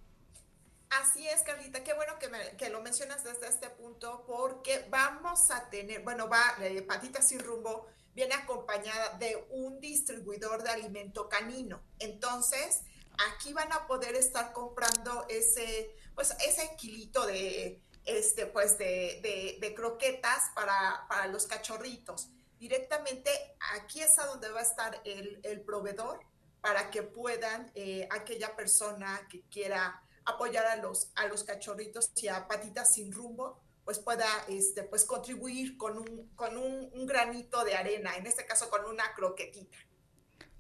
[0.90, 5.70] Así es, Carlita, qué bueno que, que, lo mencionas desde este punto, porque vamos a
[5.70, 6.88] tener, bueno, va eh,
[7.22, 7.86] Sin Rumbo,
[8.20, 11.82] viene acompañada de un distribuidor de alimento canino.
[12.00, 12.82] Entonces,
[13.30, 19.74] aquí van a poder estar comprando ese, pues, ese kilito de, este, pues, de, de,
[19.74, 22.28] croquetas para, para, los cachorritos.
[22.60, 23.32] Directamente
[23.74, 26.20] aquí es a donde va a estar el, el proveedor
[26.60, 32.28] para que puedan, eh, aquella persona que quiera apoyar a los, a los cachorritos y
[32.28, 37.74] a patitas sin rumbo, pues pueda este, pues contribuir con, un, con un, granito de
[37.74, 39.80] arena, en este caso con una croquetita.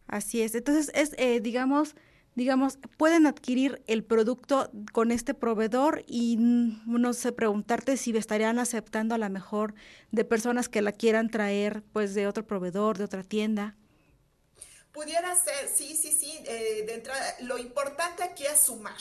[0.07, 1.95] Así es, entonces es, eh, digamos,
[2.33, 9.13] digamos, pueden adquirir el producto con este proveedor y no sé, preguntarte si estarían aceptando
[9.13, 9.75] a lo mejor
[10.09, 13.77] de personas que la quieran traer pues de otro proveedor, de otra tienda.
[14.91, 18.97] Pudiera ser, sí, sí, sí, eh, de entrada, lo importante aquí es sumar.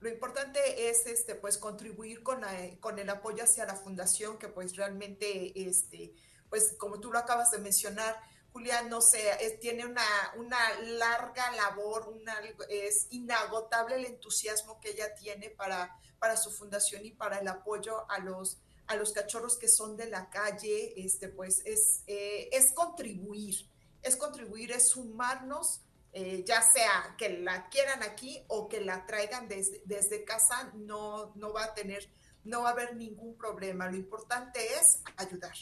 [0.00, 2.42] Lo importante es este, pues, contribuir con,
[2.80, 6.14] con el apoyo hacia la fundación, que pues realmente, este,
[6.48, 8.16] pues como tú lo acabas de mencionar,
[8.52, 10.02] Julián, no sé, tiene una,
[10.36, 12.34] una larga labor, una,
[12.68, 18.10] es inagotable el entusiasmo que ella tiene para, para su fundación y para el apoyo
[18.10, 22.72] a los, a los cachorros que son de la calle, este, pues es, eh, es
[22.72, 23.68] contribuir,
[24.02, 25.82] es contribuir, es sumarnos,
[26.12, 31.32] eh, ya sea que la quieran aquí o que la traigan desde, desde casa, no,
[31.36, 32.08] no va a tener,
[32.44, 33.88] no va a haber ningún problema.
[33.90, 35.54] Lo importante es ayudar.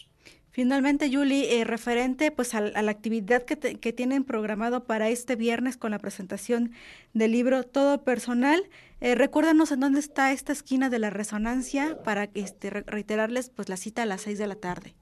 [0.56, 3.56] Finalmente, Julie, eh, referente pues a, la actividad que,
[3.92, 6.72] tienen programado para este viernes con la presentación
[7.12, 8.66] del libro Todo Personal,
[9.02, 13.76] eh, recuérdanos en dónde está esta esquina de la resonancia para este, reiterarles pues la
[13.76, 14.94] cita a las seis de la tarde.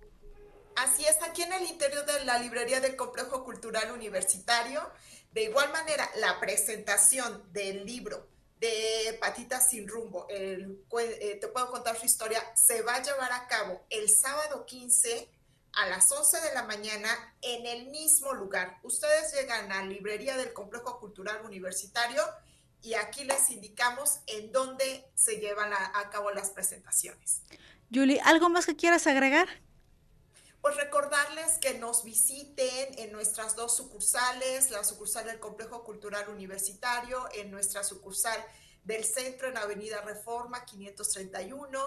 [0.74, 4.80] Así es, aquí en el interior de la librería del Complejo Cultural Universitario.
[5.35, 8.28] De igual manera, la presentación del libro
[8.61, 13.32] de Patitas sin rumbo, el, eh, te puedo contar su historia, se va a llevar
[13.32, 15.28] a cabo el sábado 15
[15.72, 17.09] a las 11 de la mañana
[17.43, 18.78] en el mismo lugar.
[18.85, 22.22] Ustedes llegan a la librería del Complejo Cultural Universitario
[22.80, 27.41] y aquí les indicamos en dónde se llevan a, cabo las presentaciones.
[27.93, 29.49] Julie, ¿algo más que quieras agregar?
[30.65, 37.29] Pues recordarles que nos visiten en nuestras dos sucursales, la sucursal del Complejo Cultural Universitario,
[37.35, 38.43] en nuestra sucursal
[38.83, 41.79] del centro en Avenida Reforma 531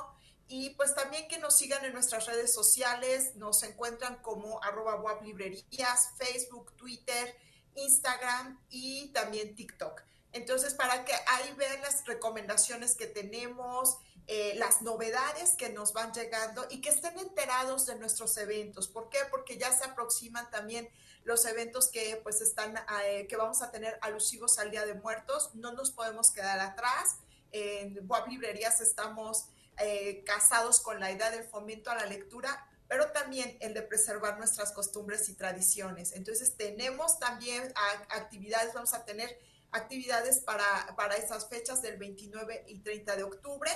[0.48, 5.24] y pues también que nos sigan en nuestras redes sociales, nos encuentran como arroba web
[5.24, 7.36] librerías, Facebook, Twitter,
[7.74, 10.04] Instagram y también TikTok.
[10.34, 13.98] Entonces, para que ahí vean las recomendaciones que tenemos,
[14.30, 18.90] eh, las novedades que nos van llegando y que estén enterados de nuestros eventos.
[18.90, 19.20] ¿Por qué?
[19.32, 20.90] Porque ya se aproximan también
[21.24, 22.76] los eventos que pues están,
[23.06, 25.52] eh, que vamos a tener alusivos al Día de Muertos.
[25.56, 27.20] No nos podemos quedar atrás.
[27.54, 29.46] En Web Librerías estamos
[29.78, 34.38] eh, casados con la idea del fomento a la lectura, pero también el de preservar
[34.38, 36.12] nuestras costumbres y tradiciones.
[36.12, 37.74] Entonces tenemos también
[38.10, 39.40] actividades, vamos a tener
[39.72, 43.72] actividades para, para esas fechas del 29 y 30 de octubre.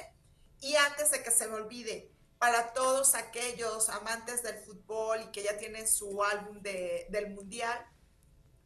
[0.61, 5.43] Y antes de que se me olvide, para todos aquellos amantes del fútbol y que
[5.43, 7.85] ya tienen su álbum de, del mundial,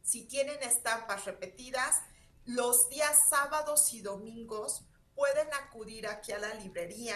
[0.02, 2.02] si tienen estampas repetidas,
[2.46, 4.86] los días sábados y domingos
[5.16, 7.16] pueden acudir aquí a la librería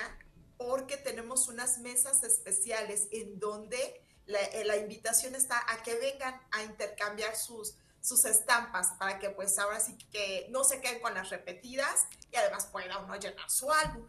[0.58, 6.64] porque tenemos unas mesas especiales en donde la, eh, invitación está a que vengan a
[6.64, 11.30] intercambiar sus, sus estampas para que pues ahora sí que no se queden con las
[11.30, 14.06] repetidas y además pueda uno llenar su álbum.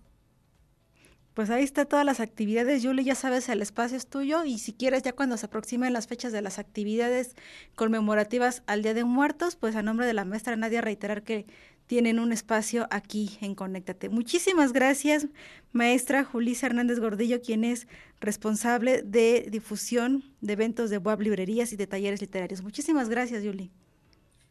[1.35, 4.73] Pues ahí está todas las actividades, Julie, ya sabes, el espacio es tuyo y si
[4.73, 7.37] quieres ya cuando se aproximen las fechas de las actividades
[7.77, 11.47] conmemorativas al Día de Muertos, pues a nombre de la maestra Nadia reiterar que
[11.87, 14.09] tienen un espacio aquí en Conéctate.
[14.09, 15.29] Muchísimas gracias,
[15.73, 17.87] maestra Julisa Hernández Gordillo, quien es
[18.21, 22.63] responsable de difusión de eventos de web librerías y de talleres literarios.
[22.63, 23.71] Muchísimas gracias, Yuli.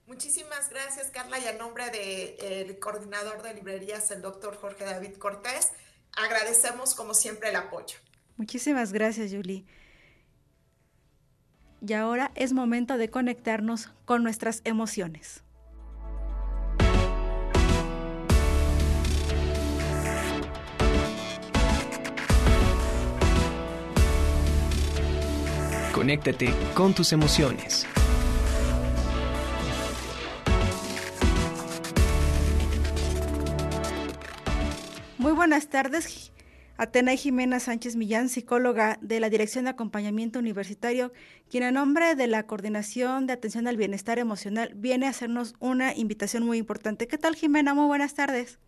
[0.07, 5.71] Muchísimas gracias, Carla, y a nombre del coordinador de librerías, el doctor Jorge David Cortés,
[6.15, 7.97] agradecemos como siempre el apoyo.
[8.37, 9.65] Muchísimas gracias, Yuli.
[11.85, 15.43] Y ahora es momento de conectarnos con nuestras emociones.
[25.93, 27.85] Conéctate con tus emociones.
[35.39, 36.33] Buenas tardes.
[36.75, 41.13] Atena Jimena Sánchez Millán, psicóloga de la Dirección de Acompañamiento Universitario,
[41.49, 45.95] quien a nombre de la Coordinación de Atención al Bienestar Emocional viene a hacernos una
[45.95, 47.07] invitación muy importante.
[47.07, 47.73] ¿Qué tal, Jimena?
[47.73, 48.59] Muy buenas tardes.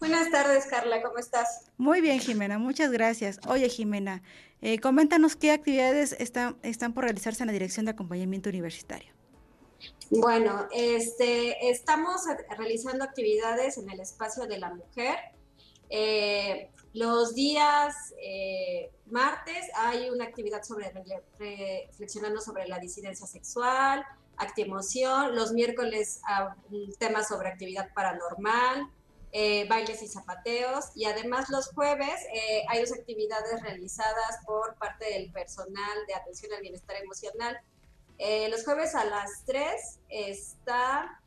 [0.00, 1.70] Buenas tardes, Carla, ¿cómo estás?
[1.76, 3.38] Muy bien, Jimena, muchas gracias.
[3.46, 4.24] Oye, Jimena,
[4.62, 9.14] eh, coméntanos qué actividades están, están por realizarse en la Dirección de Acompañamiento Universitario.
[10.10, 12.22] Bueno, este, estamos
[12.58, 15.35] realizando actividades en el espacio de la mujer.
[15.90, 20.90] Eh, los días eh, martes hay una actividad sobre
[21.38, 24.04] reflexionando sobre la disidencia sexual,
[24.36, 25.34] actimoción.
[25.34, 26.20] Los miércoles
[26.70, 28.90] un tema sobre actividad paranormal.
[29.32, 32.14] Eh, bailes y zapateos y además los jueves
[32.68, 37.60] hay dos actividades realizadas por parte del personal de atención al bienestar emocional.
[38.50, 41.20] Los jueves a las 3 está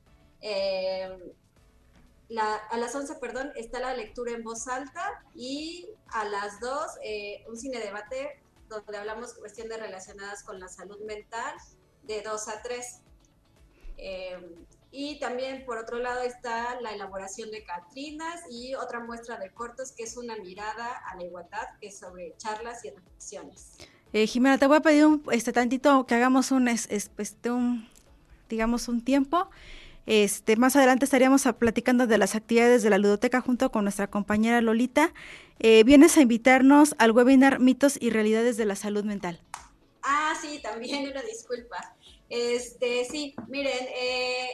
[2.37, 7.43] a las 11, perdón, está la lectura en voz alta y a las 2 eh,
[7.47, 11.55] un cine debate donde hablamos cuestiones relacionadas con la salud mental
[12.03, 13.01] de 2 a 3.
[13.97, 19.51] Eh, y también por otro lado está la elaboración de Catrinas y otra muestra de
[19.51, 23.77] cortos que es una mirada a la igualdad, que es sobre charlas y reflexiones.
[24.13, 27.87] Eh, Jimena, te voy a pedir un, este tantito que hagamos un, este, un
[28.49, 29.49] digamos un tiempo
[30.09, 34.59] este, más adelante estaríamos platicando de las actividades de la ludoteca junto con nuestra compañera
[34.59, 35.13] Lolita.
[35.59, 39.39] Eh, vienes a invitarnos al webinar Mitos y Realidades de la Salud Mental.
[40.01, 41.95] Ah, sí, también una disculpa.
[42.27, 44.47] Este, sí, miren, eh,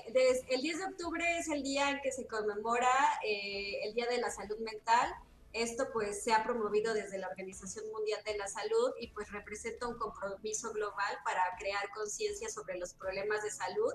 [0.50, 2.92] el 10 de octubre es el día en que se conmemora
[3.26, 5.10] eh, el Día de la Salud Mental.
[5.54, 9.88] Esto pues se ha promovido desde la Organización Mundial de la Salud y pues representa
[9.88, 13.94] un compromiso global para crear conciencia sobre los problemas de salud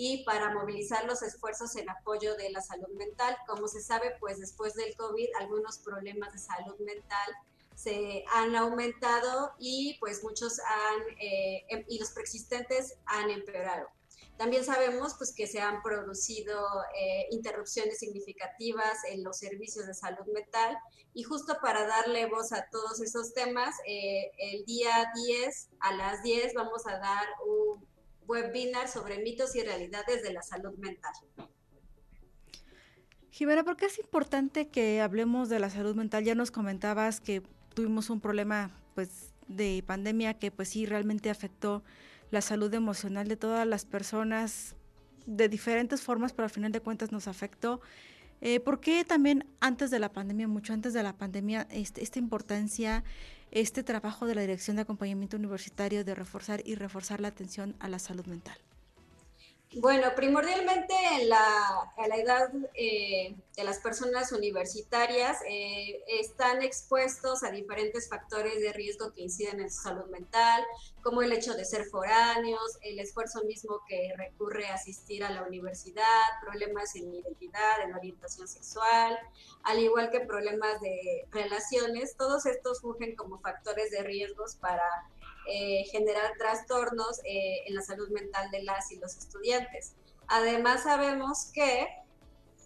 [0.00, 3.36] y para movilizar los esfuerzos en apoyo de la salud mental.
[3.48, 7.34] Como se sabe, pues después del COVID algunos problemas de salud mental
[7.74, 13.88] se han aumentado y pues muchos han, eh, em, y los preexistentes han empeorado.
[14.36, 16.64] También sabemos pues, que se han producido
[16.96, 20.78] eh, interrupciones significativas en los servicios de salud mental
[21.12, 26.22] y justo para darle voz a todos esos temas, eh, el día 10 a las
[26.22, 27.87] 10 vamos a dar un
[28.28, 31.12] webinar sobre mitos y realidades de la salud mental.
[33.30, 36.24] Jimena, ¿por qué es importante que hablemos de la salud mental?
[36.24, 37.42] Ya nos comentabas que
[37.74, 41.82] tuvimos un problema pues de pandemia que pues sí realmente afectó
[42.30, 44.76] la salud emocional de todas las personas
[45.26, 47.80] de diferentes formas, pero al final de cuentas nos afectó.
[48.40, 52.18] Eh, ¿Por qué también antes de la pandemia, mucho antes de la pandemia, este, esta
[52.18, 53.04] importancia
[53.50, 57.88] este trabajo de la Dirección de Acompañamiento Universitario de reforzar y reforzar la atención a
[57.88, 58.58] la salud mental?
[59.74, 67.50] Bueno, primordialmente en la, la edad eh, de las personas universitarias eh, están expuestos a
[67.50, 70.64] diferentes factores de riesgo que inciden en su salud mental,
[71.02, 75.42] como el hecho de ser foráneos, el esfuerzo mismo que recurre a asistir a la
[75.42, 79.18] universidad, problemas en identidad, en orientación sexual,
[79.64, 82.16] al igual que problemas de relaciones.
[82.16, 84.82] Todos estos fungen como factores de riesgos para
[85.48, 89.94] eh, generar trastornos eh, en la salud mental de las y los estudiantes.
[90.26, 91.88] Además sabemos que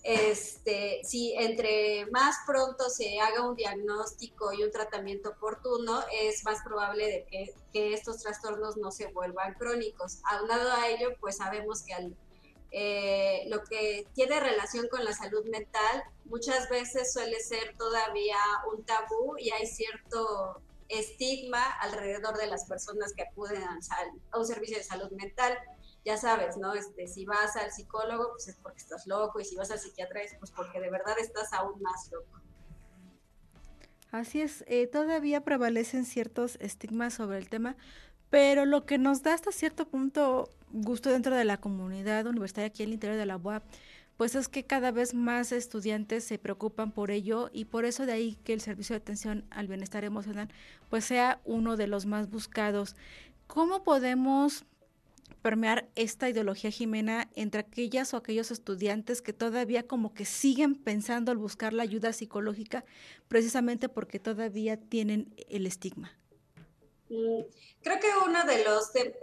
[0.03, 6.59] este, si entre más pronto se haga un diagnóstico y un tratamiento oportuno, es más
[6.65, 10.19] probable de que, estos trastornos no se vuelvan crónicos.
[10.25, 12.13] Aunado a ello, pues sabemos que
[12.73, 18.39] eh, lo que tiene relación con la salud mental muchas veces suele ser todavía
[18.73, 20.61] un tabú y hay cierto
[20.93, 25.57] estigma alrededor de las personas que acuden a, un servicio de salud mental.
[26.05, 26.75] Ya sabes, ¿no?
[26.75, 30.23] Este, si vas al psicólogo, pues es porque estás loco, y si vas al psiquiatra,
[30.23, 32.41] es pues porque de verdad estás aún más loco.
[34.11, 37.77] Así es, eh, todavía prevalecen ciertos estigmas sobre el tema,
[38.29, 42.83] pero lo que nos da hasta cierto punto gusto dentro de la comunidad universitaria aquí
[42.83, 43.63] en el interior de la UAP
[44.17, 48.13] pues es que cada vez más estudiantes se preocupan por ello y por eso de
[48.13, 50.49] ahí que el servicio de atención al bienestar emocional
[50.91, 52.97] pues sea uno de los más buscados.
[53.47, 54.65] ¿Cómo podemos
[55.43, 61.33] permear esta ideología, Jimena, entre aquellas o aquellos estudiantes que todavía como que siguen pensando
[61.33, 62.85] al buscar la ayuda psicológica
[63.29, 66.13] precisamente porque todavía tienen el estigma?
[67.13, 67.43] Mm,
[67.83, 69.15] creo que una de, los de,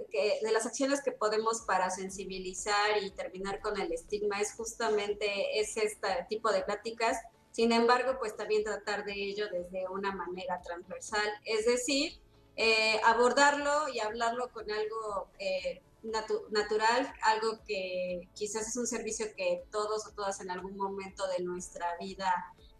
[0.51, 6.07] las acciones que podemos para sensibilizar y terminar con el estigma es justamente es este
[6.29, 7.17] tipo de pláticas.
[7.49, 12.19] Sin embargo, pues también tratar de ello desde una manera transversal, es decir,
[12.57, 19.63] eh, abordarlo y hablarlo con algo eh, natural, algo que quizás es un servicio que
[19.71, 22.31] todos o todas en algún momento de nuestra vida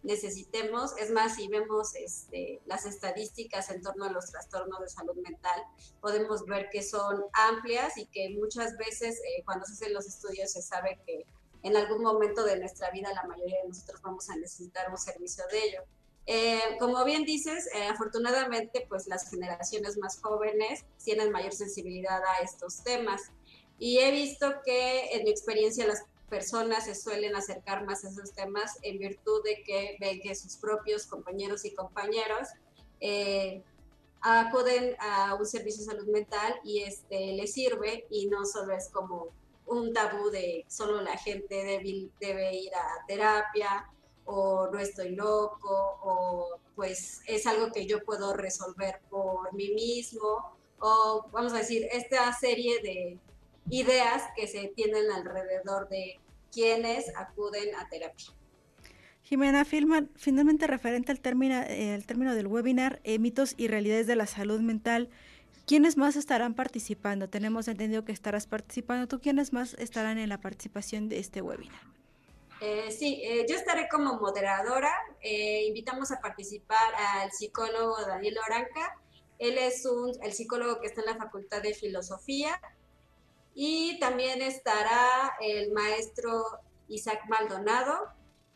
[0.04, 0.97] necesitemos.
[0.97, 5.62] Es más, si vemos este, las estadísticas en torno a los trastornos de salud mental,
[6.02, 10.52] podemos ver que son amplias y que muchas veces eh, cuando se hacen los estudios
[10.52, 11.26] se sabe que
[11.64, 15.43] en algún momento de nuestra vida la mayoría de nosotros vamos a necesitar un servicio
[15.52, 15.82] de ello.
[16.26, 22.43] Eh, como bien dices, eh, afortunadamente pues las generaciones más jóvenes tienen mayor sensibilidad a
[22.43, 23.32] estos temas
[23.80, 28.32] y he visto que en mi experiencia las personas se suelen acercar más a esos
[28.34, 32.54] temas en virtud de que ven que sus propios compañeros y compañeras
[33.02, 33.64] eh,
[34.22, 38.90] acuden a un servicio de salud mental y este les sirve y no solo es
[38.90, 39.30] como
[39.66, 43.90] un tabú de solo la gente debe, debe ir a terapia
[44.26, 50.54] o no estoy loco o pues es algo que yo puedo resolver por mí mismo
[50.80, 53.18] o vamos a decir esta serie de
[53.70, 56.20] ideas que se tienen alrededor de
[56.51, 58.28] quienes acuden a terapia.
[59.24, 64.26] Jimena, finalmente referente al término, el término del webinar, eh, mitos y realidades de la
[64.26, 65.09] salud mental,
[65.67, 67.30] ¿quiénes más estarán participando?
[67.30, 69.07] Tenemos entendido que estarás participando.
[69.07, 71.80] ¿Tú quiénes más estarán en la participación de este webinar?
[72.61, 74.91] Eh, sí, eh, yo estaré como moderadora.
[75.22, 78.97] Eh, invitamos a participar al psicólogo Daniel Oranca.
[79.38, 82.59] Él es un, el psicólogo que está en la Facultad de Filosofía.
[83.62, 86.45] Y también estará el maestro
[86.88, 88.07] Isaac Maldonado.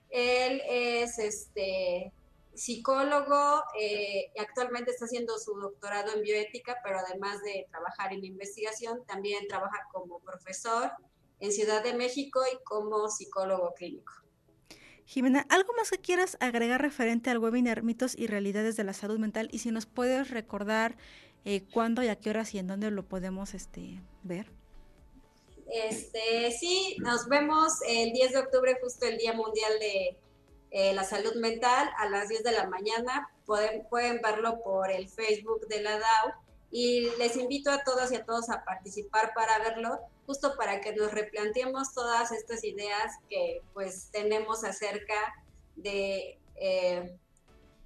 [0.10, 2.14] Él es este,
[2.54, 9.04] psicólogo y actualmente está haciendo su doctorado en bioética, pero además de trabajar en investigación,
[9.06, 10.90] también trabaja como profesor
[11.42, 14.14] en Ciudad de México y como psicólogo clínico.
[15.04, 19.20] Jimena, ¿algo más que quieras agregar referente al webinar Mitos y Realidades de la Salud
[19.20, 19.50] Mental?
[19.52, 20.96] Y si nos puedes recordar
[21.44, 24.63] eh, cuándo y a qué horas y en dónde lo podemos este, ver.
[25.74, 30.16] Este, sí, nos vemos el 10 de octubre, justo el Día Mundial de
[30.70, 33.32] eh, la Salud Mental, a las 10 de la mañana.
[33.48, 36.34] Pueden, verlo por el Facebook de la DAO
[36.70, 39.98] y les invito a todas y a todos a participar para verlo,
[40.28, 45.34] justo para que nos replanteemos todas estas ideas que pues tenemos acerca
[45.76, 47.18] de eh,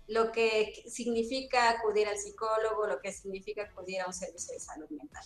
[0.08, 4.90] lo que significa acudir al psicólogo, lo que significa acudir a un servicio de salud
[4.90, 5.24] mental.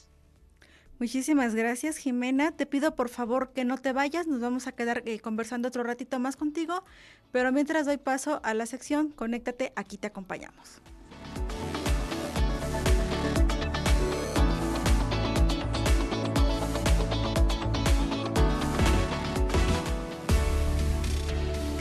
[1.01, 2.51] Muchísimas gracias, Jimena.
[2.51, 5.81] Te pido por favor que no te vayas, nos vamos a quedar eh, conversando otro
[5.81, 6.83] ratito más contigo,
[7.31, 10.79] pero mientras doy paso a la sección, conéctate, aquí te acompañamos.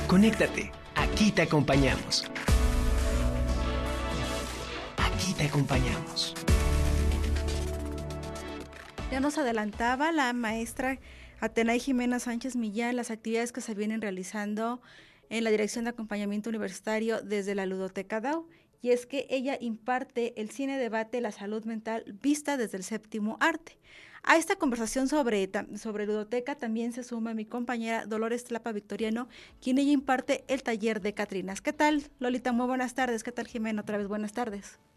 [0.08, 2.24] Conéctate, aquí te acompañamos.
[4.96, 6.39] Aquí te acompañamos.
[9.10, 11.00] Ya nos adelantaba la maestra
[11.40, 14.80] Atenay Jimena Sánchez Millán las actividades que se vienen realizando
[15.30, 18.46] en la Dirección de Acompañamiento Universitario desde la Ludoteca DAO
[18.80, 23.36] y es que ella imparte el cine debate la salud mental vista desde el séptimo
[23.40, 23.78] arte.
[24.22, 29.28] A esta conversación sobre, sobre ludoteca también se suma mi compañera Dolores Tlapa Victoriano,
[29.60, 31.60] quien ella imparte el taller de Catrinas.
[31.60, 32.52] ¿Qué tal, Lolita?
[32.52, 33.24] Muy buenas tardes.
[33.24, 33.82] ¿Qué tal, Jimena?
[33.82, 34.50] Otra vez buenas tardes.
[34.50, 34.89] Buenas tardes.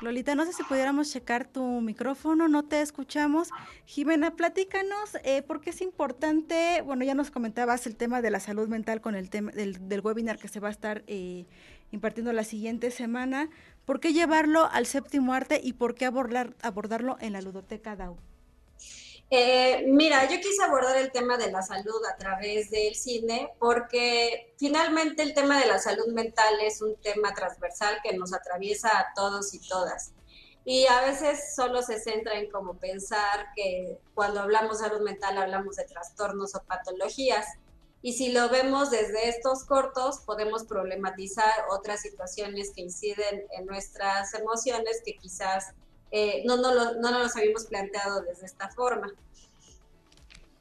[0.00, 3.50] Lolita, no sé si pudiéramos checar tu micrófono, no te escuchamos.
[3.84, 8.40] Jimena, platícanos eh, por qué es importante, bueno, ya nos comentabas el tema de la
[8.40, 11.44] salud mental con el tema del, del webinar que se va a estar eh,
[11.90, 13.50] impartiendo la siguiente semana.
[13.84, 18.16] ¿Por qué llevarlo al séptimo arte y por qué abordar, abordarlo en la ludoteca DAO?
[19.32, 24.52] Eh, mira, yo quise abordar el tema de la salud a través del cine porque
[24.58, 29.14] finalmente el tema de la salud mental es un tema transversal que nos atraviesa a
[29.14, 30.12] todos y todas.
[30.64, 35.38] Y a veces solo se centra en como pensar que cuando hablamos de salud mental
[35.38, 37.46] hablamos de trastornos o patologías.
[38.02, 44.34] Y si lo vemos desde estos cortos, podemos problematizar otras situaciones que inciden en nuestras
[44.34, 45.72] emociones que quizás
[46.10, 49.12] eh, no, no, lo, no nos habíamos planteado desde esta forma.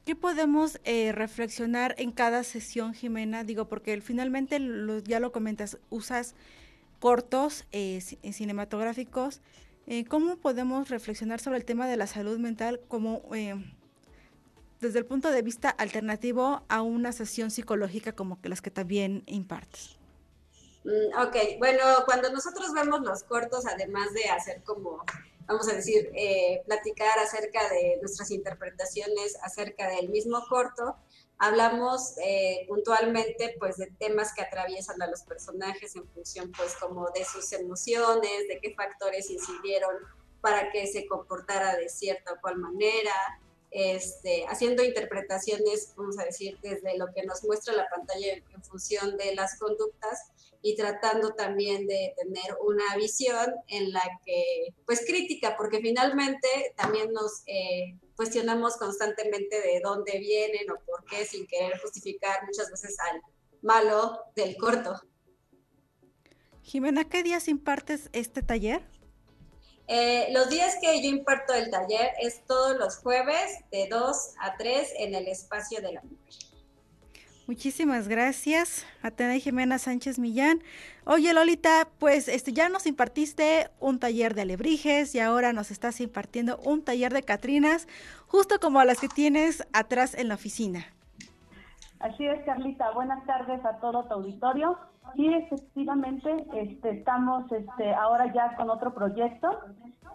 [0.05, 3.43] ¿Qué podemos eh, reflexionar en cada sesión, Jimena?
[3.43, 4.59] Digo, porque finalmente
[5.03, 6.35] ya lo comentas, usas
[6.99, 9.41] cortos eh, cinematográficos.
[10.07, 13.23] ¿Cómo podemos reflexionar sobre el tema de la salud mental como
[14.79, 19.23] desde el punto de vista alternativo a una sesión psicológica como que las que también
[19.25, 19.97] impartes?
[20.83, 25.03] Mm, ok, bueno, cuando nosotros vemos los cortos, además de hacer como,
[25.49, 30.95] vamos a decir, eh, platicar acerca de nuestras interpretaciones acerca del mismo corto,
[31.39, 37.09] hablamos eh, puntualmente pues de temas que atraviesan a los personajes en función pues como
[37.09, 39.95] de sus emociones, de qué factores incidieron
[40.39, 43.13] para que se comportara de cierta o cual manera,
[43.71, 49.17] este, haciendo interpretaciones, vamos a decir, desde lo que nos muestra la pantalla en, función
[49.17, 50.31] de las conductas
[50.61, 57.11] y tratando también de tener una visión en la que, pues crítica, porque finalmente también
[57.13, 62.97] nos eh, cuestionamos constantemente de dónde vienen o por qué, sin querer justificar muchas veces
[63.11, 63.21] al
[63.61, 64.99] malo del corto.
[66.61, 68.81] Jimena, ¿qué días impartes este taller?
[69.87, 74.55] Eh, los días que yo imparto el taller es todos los jueves de 2 a
[74.55, 76.48] 3 en el espacio de la mujer.
[77.49, 80.59] Muchísimas gracias, Atena Jimena Sánchez Millán.
[81.03, 85.99] Oye, Lolita, pues este, ya nos impartiste un taller de alebrijes y ahora nos estás
[85.99, 87.87] impartiendo un taller de Catrinas,
[88.27, 90.85] justo como las que tienes atrás en la oficina.
[91.99, 92.91] Así es, Carlita.
[92.91, 94.77] Buenas tardes a todo tu auditorio.
[95.15, 99.59] Sí, efectivamente, este, estamos este, ahora ya con otro proyecto.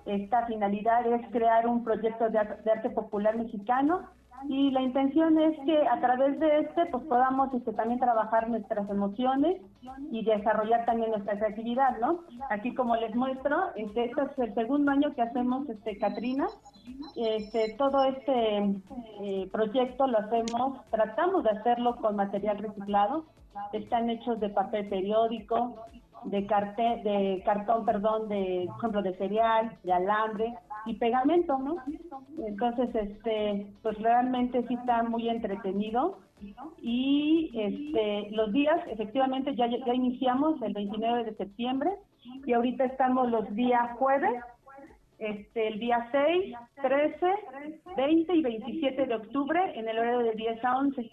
[0.06, 4.08] Esta finalidad es crear un proyecto de, arte popular mexicano
[4.48, 8.88] y la intención es que a través de este pues podamos este, también trabajar nuestras
[8.88, 9.60] emociones
[10.10, 12.20] y desarrollar también nuestra creatividad, ¿no?
[12.50, 16.46] Aquí como les muestro, este, este es el segundo año que hacemos este Catrina,
[17.16, 18.80] este, todo este
[19.22, 23.24] eh, proyecto lo hacemos, tratamos de hacerlo con material reciclado,
[23.72, 25.76] están hechos de papel periódico,
[26.24, 30.54] de, de cartón, perdón, de, por ejemplo, de cereal, de alambre
[30.86, 31.76] y pegamento, ¿no?
[32.46, 36.18] Entonces, este, pues realmente sí está muy entretenido
[36.82, 41.90] y este, los días, efectivamente, ya, ya iniciamos el 29 de septiembre
[42.44, 44.42] y ahorita estamos los días jueves
[45.18, 47.26] este, el día 6, 13,
[47.96, 51.10] 20 y 27 de octubre en el horario de 10 a 11.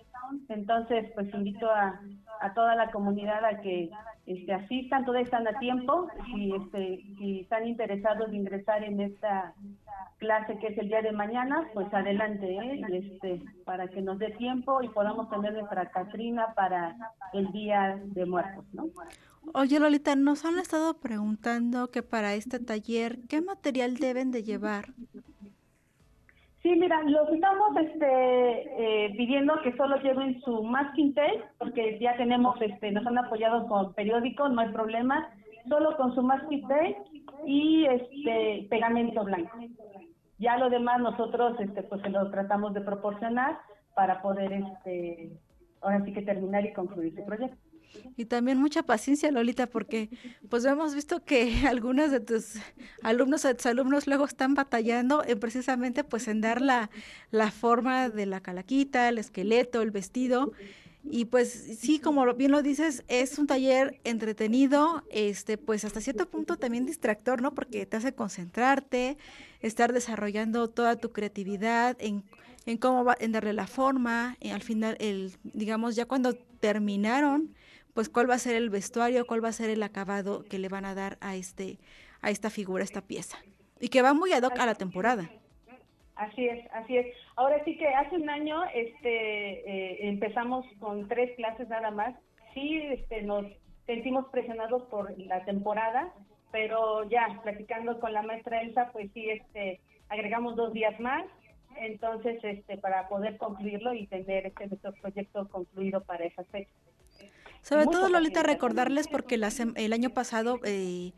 [0.50, 2.02] Entonces, pues invito a,
[2.40, 3.90] a toda la comunidad a que
[4.26, 9.54] este, asistan, todos están a tiempo, si, este, si están interesados en ingresar en esta
[10.18, 12.82] clase que es el día de mañana, pues adelante, ¿eh?
[12.92, 16.96] este, para que nos dé tiempo y podamos tener nuestra Catrina para
[17.34, 18.86] el Día de Muertos, ¿no?
[19.54, 24.94] Oye, Lolita, nos han estado preguntando que para este taller, ¿qué material deben de llevar?
[26.62, 32.16] Sí, mira, los estamos este, eh, pidiendo que solo lleven su masking tape, porque ya
[32.18, 35.28] tenemos, este, nos han apoyado con periódicos, no hay problema,
[35.68, 36.98] solo con su masking tape
[37.48, 39.58] y este pegamento blanco.
[40.38, 43.58] Ya lo demás nosotros, este, pues se lo tratamos de proporcionar
[43.96, 45.32] para poder, este,
[45.82, 47.71] ahora sí que terminar y concluir su proyecto.
[48.18, 50.10] Y también mucha paciencia, Lolita, porque
[50.50, 52.56] pues hemos visto que algunos de tus
[53.04, 56.90] alumnos o alumnos luego están batallando en precisamente pues en dar la,
[57.32, 60.52] la forma de la calaquita, el esqueleto, el vestido.
[61.04, 66.30] Y pues sí, como bien lo dices, es un taller entretenido, este, pues hasta cierto
[66.30, 67.56] punto también distractor, ¿no?
[67.56, 69.18] Porque te hace concentrarte,
[69.62, 72.24] estar desarrollando toda tu creatividad en,
[72.68, 77.56] en cómo va, en darle la forma, al final, el, digamos, ya cuando terminaron,
[77.94, 80.70] pues cuál va a ser el vestuario, cuál va a ser el acabado que le
[80.70, 81.78] van a dar a este
[82.22, 83.38] a esta figura, a esta pieza.
[83.80, 85.30] Y que va muy ad hoc a la temporada.
[86.16, 87.08] Así es, así es.
[87.36, 92.16] Ahora sí que hace un año este eh, empezamos con tres clases nada más.
[92.54, 93.46] Sí, este nos
[93.88, 96.14] sentimos presionados por la temporada,
[96.52, 101.26] pero ya platicando con la maestra Elsa, pues sí este agregamos dos días más
[101.78, 106.72] entonces este para poder concluirlo y tener este nuestro proyecto concluido para esa fecha.
[107.62, 111.12] Sobre todo, Lolita, recordarles porque el año pasado eh,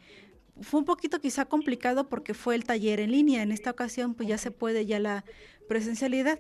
[0.62, 3.44] fue un poquito quizá complicado porque fue el taller en línea.
[3.44, 5.24] En esta ocasión, pues ya se puede ya la
[5.68, 6.40] presencialidad.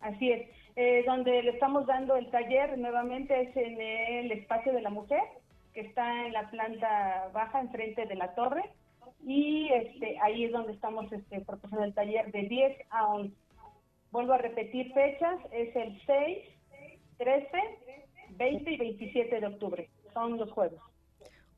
[0.00, 0.48] Así es.
[0.74, 5.20] Eh, donde le estamos dando el taller nuevamente es en el espacio de la mujer,
[5.74, 8.62] que está en la planta baja, enfrente de la torre.
[9.24, 13.34] Y este, ahí es donde estamos este, proporcionando el taller de 10 a 11.
[14.10, 16.38] Vuelvo a repetir fechas, es el 6,
[17.18, 17.48] 13,
[18.42, 19.88] 20 y 27 de octubre.
[20.12, 20.80] Son los jueves.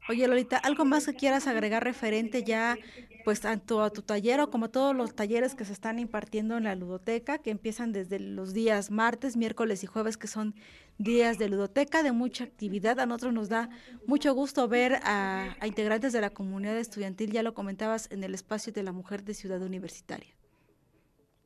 [0.06, 2.76] Oye, Lolita, ¿algo más que quieras agregar referente ya,
[3.24, 6.64] pues tanto a tu taller o como todos los talleres que se están impartiendo en
[6.64, 10.54] la ludoteca, que empiezan desde los días martes, miércoles y jueves, que son
[10.98, 13.00] días de ludoteca, de mucha actividad?
[13.00, 13.70] A nosotros nos da
[14.06, 18.74] mucho gusto ver a, integrantes de la comunidad estudiantil, ya lo comentabas, en el espacio
[18.74, 20.34] de la mujer de Ciudad Universitaria.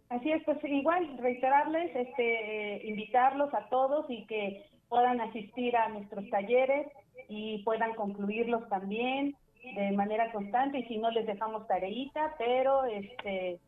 [0.09, 5.89] Así es, pues igual reiterarles, este, eh, invitarlos a todos y que puedan asistir a
[5.89, 6.89] nuestros talleres
[7.29, 13.59] y puedan concluirlos también de manera constante y si no les dejamos tareita, pero este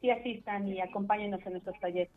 [0.00, 2.10] sí asistan y acompáñenos en nuestros talleres.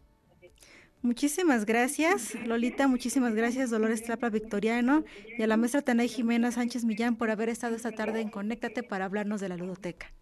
[1.01, 2.88] Muchísimas gracias, Lolita.
[2.88, 5.03] Muchísimas gracias, Dolores Tlapa Victoriano,
[5.38, 8.84] y a la maestra Tanay Jimena Sánchez Millán por haber estado esta tarde en Conéctate
[8.84, 10.14] para hablarnos de la ludoteca.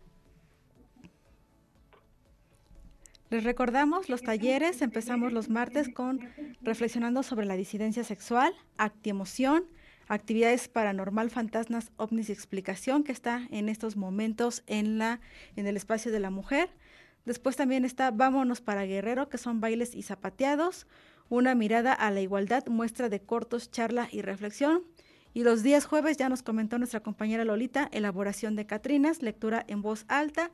[3.32, 6.20] Les recordamos los talleres, empezamos los martes con
[6.62, 9.64] reflexionando sobre la disidencia sexual, actiemoción,
[10.10, 15.22] actividades paranormal, fantasmas, ovnis y explicación que está en estos momentos en la
[15.56, 16.72] en el espacio de la mujer.
[17.24, 20.86] Después también está Vámonos para Guerrero, que son bailes y zapateados,
[21.30, 24.84] una mirada a la igualdad, muestra de cortos, charla y reflexión.
[25.34, 29.82] Y los días jueves, ya nos comentó nuestra compañera Lolita, elaboración de Catrinas, lectura en
[29.82, 30.52] voz alta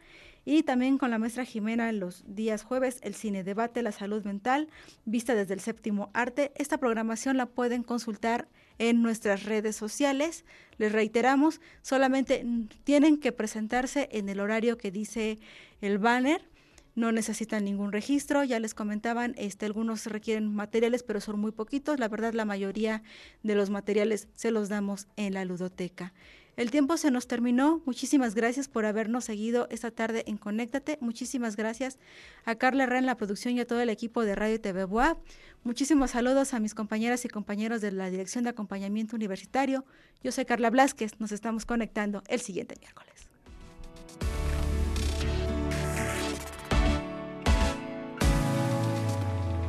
[0.50, 4.70] y también con la maestra Jimena los días jueves, el cine debate, la salud mental,
[5.04, 6.54] vista desde el séptimo arte.
[6.56, 10.46] Esta programación la pueden consultar en nuestras redes sociales.
[10.78, 12.46] Les reiteramos, solamente
[12.86, 15.38] tienen que presentarse en el horario que dice
[15.82, 16.42] el banner
[16.98, 22.00] no necesitan ningún registro, ya les comentaban, este, algunos requieren materiales, pero son muy poquitos,
[22.00, 23.04] la verdad la mayoría
[23.44, 26.14] de los materiales se los damos en la ludoteca.
[26.58, 27.84] El tiempo se nos terminó.
[27.86, 30.98] Muchísimas gracias por habernos seguido esta tarde en Conéctate.
[31.02, 32.00] Muchísimas gracias
[32.46, 35.20] a Carla Herrera en la producción y a todo el equipo de Radio TV Boa.
[35.64, 39.86] Muchísimos saludos a mis compañeras y compañeros de la Dirección de Acompañamiento Universitario.
[40.24, 41.20] Yo soy Carla Blasquez.
[41.20, 43.30] Nos estamos conectando el siguiente miércoles.